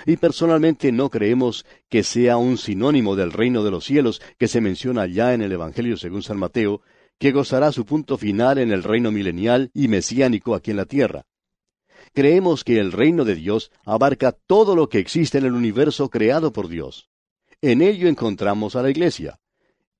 Y 0.06 0.18
personalmente 0.18 0.92
no 0.92 1.10
creemos 1.10 1.66
que 1.90 2.04
sea 2.04 2.38
un 2.38 2.58
sinónimo 2.58 3.16
del 3.16 3.32
reino 3.32 3.64
de 3.64 3.72
los 3.72 3.86
cielos 3.86 4.22
que 4.38 4.48
se 4.48 4.62
menciona 4.62 5.06
ya 5.06 5.34
en 5.34 5.42
el 5.42 5.52
Evangelio 5.52 5.98
según 5.98 6.24
San 6.24 6.38
Mateo, 6.38 6.82
que 7.20 7.32
gozará 7.32 7.72
su 7.72 7.86
punto 7.86 8.18
final 8.18 8.58
en 8.58 8.72
el 8.72 8.84
reino 8.84 9.12
milenial 9.12 9.72
y 9.74 9.88
mesiánico 9.88 10.56
aquí 10.56 10.72
en 10.72 10.78
la 10.78 10.86
tierra. 10.86 11.26
Creemos 12.14 12.64
que 12.64 12.80
el 12.80 12.92
reino 12.92 13.26
de 13.26 13.36
Dios 13.36 13.72
abarca 13.86 14.32
todo 14.32 14.76
lo 14.76 14.90
que 14.90 15.00
existe 15.00 15.38
en 15.38 15.46
el 15.46 15.54
universo 15.54 16.10
creado 16.10 16.54
por 16.54 16.68
Dios. 16.68 17.10
En 17.62 17.82
ello 17.82 18.08
encontramos 18.08 18.76
a 18.76 18.84
la 18.84 18.90
iglesia. 18.90 19.40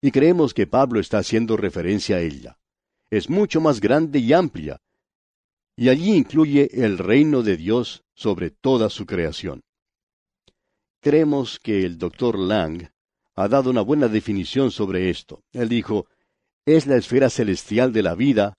Y 0.02 0.12
creemos 0.12 0.54
que 0.54 0.68
Pablo 0.68 1.00
está 1.00 1.18
haciendo 1.18 1.58
referencia 1.58 2.18
a 2.18 2.22
ella. 2.22 2.58
Es 3.10 3.30
mucho 3.30 3.62
más 3.62 3.80
grande 3.82 4.20
y 4.20 4.34
amplia. 4.34 4.80
Y 5.76 5.90
allí 5.90 6.14
incluye 6.14 6.70
el 6.74 6.98
reino 6.98 7.42
de 7.42 7.58
Dios 7.58 8.04
sobre 8.14 8.52
toda 8.52 8.90
su 8.90 9.06
creación. 9.06 9.64
Creemos 11.02 11.60
que 11.60 11.86
el 11.86 11.98
doctor 11.98 12.40
Lang 12.40 12.90
ha 13.36 13.48
dado 13.48 13.70
una 13.70 13.82
buena 13.82 14.08
definición 14.08 14.72
sobre 14.72 15.10
esto. 15.10 15.44
Él 15.54 15.70
dijo, 15.70 16.08
es 16.66 16.88
la 16.88 16.98
esfera 16.98 17.30
celestial 17.30 17.94
de 17.94 18.04
la 18.04 18.16
vida, 18.16 18.54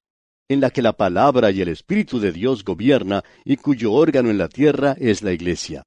en 0.49 0.61
la 0.61 0.71
que 0.71 0.81
la 0.81 0.95
palabra 0.95 1.51
y 1.51 1.61
el 1.61 1.69
Espíritu 1.69 2.21
de 2.21 2.33
Dios 2.33 2.65
gobierna 2.65 3.23
y 3.45 3.57
cuyo 3.57 3.93
órgano 3.93 4.31
en 4.31 4.39
la 4.39 4.49
tierra 4.49 4.97
es 4.99 5.23
la 5.23 5.33
Iglesia. 5.33 5.83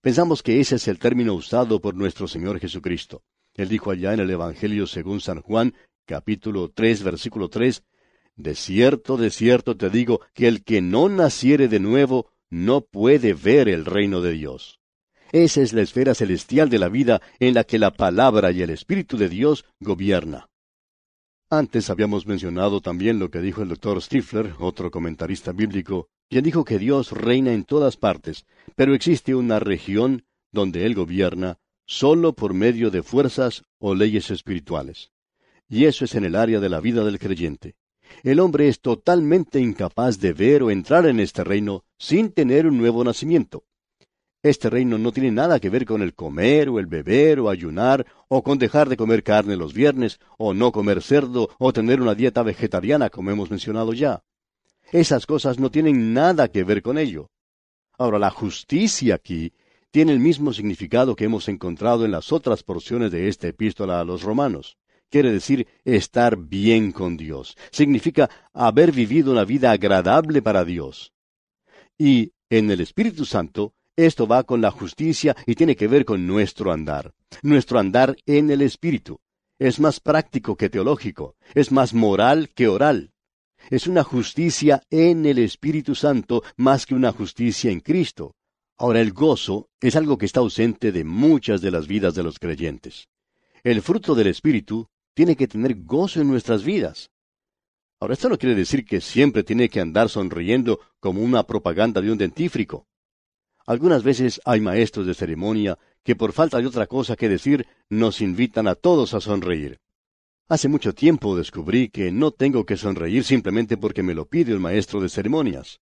Pensamos 0.00 0.42
que 0.42 0.60
ese 0.60 0.76
es 0.76 0.86
el 0.86 0.98
término 0.98 1.34
usado 1.34 1.80
por 1.80 1.94
nuestro 1.94 2.28
Señor 2.28 2.60
Jesucristo. 2.60 3.22
Él 3.54 3.68
dijo 3.68 3.90
allá 3.90 4.12
en 4.12 4.20
el 4.20 4.30
Evangelio 4.30 4.86
según 4.86 5.20
San 5.20 5.40
Juan, 5.40 5.74
capítulo 6.04 6.70
3, 6.70 7.02
versículo 7.02 7.48
3, 7.48 7.82
De 8.36 8.54
cierto, 8.54 9.16
de 9.16 9.30
cierto 9.30 9.76
te 9.76 9.88
digo, 9.90 10.20
que 10.34 10.46
el 10.46 10.62
que 10.62 10.82
no 10.82 11.08
naciere 11.08 11.68
de 11.68 11.80
nuevo 11.80 12.30
no 12.50 12.82
puede 12.82 13.32
ver 13.32 13.68
el 13.68 13.86
reino 13.86 14.20
de 14.20 14.32
Dios. 14.32 14.78
Esa 15.34 15.62
es 15.62 15.72
la 15.72 15.82
esfera 15.82 16.14
celestial 16.14 16.70
de 16.70 16.78
la 16.78 16.88
vida 16.88 17.20
en 17.40 17.54
la 17.54 17.64
que 17.64 17.80
la 17.80 17.90
palabra 17.90 18.52
y 18.52 18.62
el 18.62 18.70
Espíritu 18.70 19.16
de 19.16 19.28
Dios 19.28 19.64
gobierna. 19.80 20.48
Antes 21.50 21.90
habíamos 21.90 22.24
mencionado 22.24 22.80
también 22.80 23.18
lo 23.18 23.32
que 23.32 23.40
dijo 23.40 23.60
el 23.60 23.68
doctor 23.68 24.00
Stifler, 24.00 24.54
otro 24.60 24.92
comentarista 24.92 25.50
bíblico, 25.50 26.06
quien 26.30 26.44
dijo 26.44 26.64
que 26.64 26.78
Dios 26.78 27.10
reina 27.10 27.52
en 27.52 27.64
todas 27.64 27.96
partes, 27.96 28.46
pero 28.76 28.94
existe 28.94 29.34
una 29.34 29.58
región 29.58 30.24
donde 30.52 30.86
Él 30.86 30.94
gobierna 30.94 31.58
solo 31.84 32.34
por 32.34 32.54
medio 32.54 32.92
de 32.92 33.02
fuerzas 33.02 33.64
o 33.80 33.96
leyes 33.96 34.30
espirituales. 34.30 35.10
Y 35.68 35.86
eso 35.86 36.04
es 36.04 36.14
en 36.14 36.26
el 36.26 36.36
área 36.36 36.60
de 36.60 36.68
la 36.68 36.78
vida 36.78 37.02
del 37.02 37.18
creyente. 37.18 37.74
El 38.22 38.38
hombre 38.38 38.68
es 38.68 38.80
totalmente 38.80 39.58
incapaz 39.58 40.20
de 40.20 40.32
ver 40.32 40.62
o 40.62 40.70
entrar 40.70 41.06
en 41.06 41.18
este 41.18 41.42
reino 41.42 41.82
sin 41.98 42.30
tener 42.30 42.68
un 42.68 42.78
nuevo 42.78 43.02
nacimiento. 43.02 43.64
Este 44.44 44.68
reino 44.68 44.98
no 44.98 45.10
tiene 45.10 45.30
nada 45.30 45.58
que 45.58 45.70
ver 45.70 45.86
con 45.86 46.02
el 46.02 46.12
comer 46.12 46.68
o 46.68 46.78
el 46.78 46.84
beber 46.84 47.40
o 47.40 47.48
ayunar 47.48 48.04
o 48.28 48.42
con 48.42 48.58
dejar 48.58 48.90
de 48.90 48.98
comer 48.98 49.22
carne 49.22 49.56
los 49.56 49.72
viernes 49.72 50.20
o 50.36 50.52
no 50.52 50.70
comer 50.70 51.00
cerdo 51.00 51.48
o 51.58 51.72
tener 51.72 52.02
una 52.02 52.14
dieta 52.14 52.42
vegetariana 52.42 53.08
como 53.08 53.30
hemos 53.30 53.50
mencionado 53.50 53.94
ya. 53.94 54.22
Esas 54.92 55.24
cosas 55.24 55.58
no 55.58 55.70
tienen 55.70 56.12
nada 56.12 56.48
que 56.48 56.62
ver 56.62 56.82
con 56.82 56.98
ello. 56.98 57.30
Ahora, 57.96 58.18
la 58.18 58.28
justicia 58.28 59.14
aquí 59.14 59.54
tiene 59.90 60.12
el 60.12 60.20
mismo 60.20 60.52
significado 60.52 61.16
que 61.16 61.24
hemos 61.24 61.48
encontrado 61.48 62.04
en 62.04 62.10
las 62.10 62.30
otras 62.30 62.62
porciones 62.62 63.10
de 63.12 63.28
esta 63.28 63.48
epístola 63.48 63.98
a 63.98 64.04
los 64.04 64.24
romanos. 64.24 64.76
Quiere 65.08 65.32
decir 65.32 65.66
estar 65.86 66.36
bien 66.36 66.92
con 66.92 67.16
Dios. 67.16 67.56
Significa 67.70 68.28
haber 68.52 68.92
vivido 68.92 69.32
una 69.32 69.46
vida 69.46 69.70
agradable 69.70 70.42
para 70.42 70.66
Dios. 70.66 71.14
Y 71.96 72.34
en 72.50 72.70
el 72.70 72.82
Espíritu 72.82 73.24
Santo 73.24 73.72
esto 73.96 74.26
va 74.26 74.44
con 74.44 74.60
la 74.60 74.70
justicia 74.70 75.36
y 75.46 75.54
tiene 75.54 75.76
que 75.76 75.88
ver 75.88 76.04
con 76.04 76.26
nuestro 76.26 76.72
andar, 76.72 77.14
nuestro 77.42 77.78
andar 77.78 78.16
en 78.26 78.50
el 78.50 78.62
Espíritu. 78.62 79.20
Es 79.58 79.78
más 79.78 80.00
práctico 80.00 80.56
que 80.56 80.68
teológico, 80.68 81.36
es 81.54 81.70
más 81.70 81.94
moral 81.94 82.50
que 82.54 82.68
oral. 82.68 83.12
Es 83.70 83.86
una 83.86 84.02
justicia 84.02 84.82
en 84.90 85.24
el 85.26 85.38
Espíritu 85.38 85.94
Santo 85.94 86.42
más 86.56 86.86
que 86.86 86.94
una 86.94 87.12
justicia 87.12 87.70
en 87.70 87.80
Cristo. 87.80 88.34
Ahora 88.76 89.00
el 89.00 89.12
gozo 89.12 89.70
es 89.80 89.94
algo 89.94 90.18
que 90.18 90.26
está 90.26 90.40
ausente 90.40 90.90
de 90.90 91.04
muchas 91.04 91.60
de 91.60 91.70
las 91.70 91.86
vidas 91.86 92.14
de 92.14 92.24
los 92.24 92.38
creyentes. 92.38 93.08
El 93.62 93.80
fruto 93.80 94.14
del 94.14 94.26
Espíritu 94.26 94.88
tiene 95.14 95.36
que 95.36 95.46
tener 95.46 95.84
gozo 95.84 96.20
en 96.20 96.28
nuestras 96.28 96.64
vidas. 96.64 97.10
Ahora 98.00 98.14
esto 98.14 98.28
no 98.28 98.36
quiere 98.36 98.56
decir 98.56 98.84
que 98.84 99.00
siempre 99.00 99.44
tiene 99.44 99.68
que 99.68 99.80
andar 99.80 100.08
sonriendo 100.08 100.80
como 100.98 101.22
una 101.22 101.44
propaganda 101.44 102.00
de 102.00 102.10
un 102.10 102.18
dentífrico. 102.18 102.88
Algunas 103.66 104.02
veces 104.02 104.40
hay 104.44 104.60
maestros 104.60 105.06
de 105.06 105.14
ceremonia 105.14 105.78
que 106.02 106.16
por 106.16 106.32
falta 106.32 106.58
de 106.58 106.66
otra 106.66 106.86
cosa 106.86 107.16
que 107.16 107.30
decir 107.30 107.66
nos 107.88 108.20
invitan 108.20 108.68
a 108.68 108.74
todos 108.74 109.14
a 109.14 109.20
sonreír. 109.20 109.80
Hace 110.48 110.68
mucho 110.68 110.92
tiempo 110.92 111.34
descubrí 111.36 111.88
que 111.88 112.12
no 112.12 112.30
tengo 112.30 112.66
que 112.66 112.76
sonreír 112.76 113.24
simplemente 113.24 113.78
porque 113.78 114.02
me 114.02 114.14
lo 114.14 114.26
pide 114.26 114.52
el 114.52 114.60
maestro 114.60 115.00
de 115.00 115.08
ceremonias. 115.08 115.80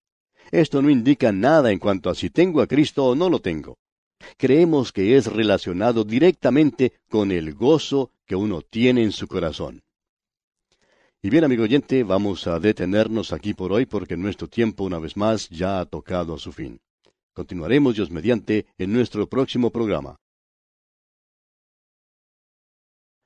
Esto 0.52 0.80
no 0.80 0.90
indica 0.90 1.32
nada 1.32 1.72
en 1.72 1.80
cuanto 1.80 2.08
a 2.10 2.14
si 2.14 2.30
tengo 2.30 2.60
a 2.60 2.68
Cristo 2.68 3.06
o 3.06 3.14
no 3.16 3.28
lo 3.28 3.40
tengo. 3.40 3.78
Creemos 4.36 4.92
que 4.92 5.16
es 5.16 5.26
relacionado 5.26 6.04
directamente 6.04 6.92
con 7.08 7.32
el 7.32 7.54
gozo 7.54 8.12
que 8.24 8.36
uno 8.36 8.62
tiene 8.62 9.02
en 9.02 9.10
su 9.10 9.26
corazón. 9.26 9.82
Y 11.20 11.30
bien, 11.30 11.42
amigo 11.42 11.64
oyente, 11.64 12.04
vamos 12.04 12.46
a 12.46 12.60
detenernos 12.60 13.32
aquí 13.32 13.54
por 13.54 13.72
hoy 13.72 13.86
porque 13.86 14.16
nuestro 14.16 14.46
tiempo 14.46 14.84
una 14.84 15.00
vez 15.00 15.16
más 15.16 15.48
ya 15.48 15.80
ha 15.80 15.86
tocado 15.86 16.34
a 16.34 16.38
su 16.38 16.52
fin. 16.52 16.80
Continuaremos 17.34 17.94
Dios 17.94 18.10
mediante 18.10 18.66
en 18.76 18.92
nuestro 18.92 19.26
próximo 19.26 19.70
programa. 19.70 20.21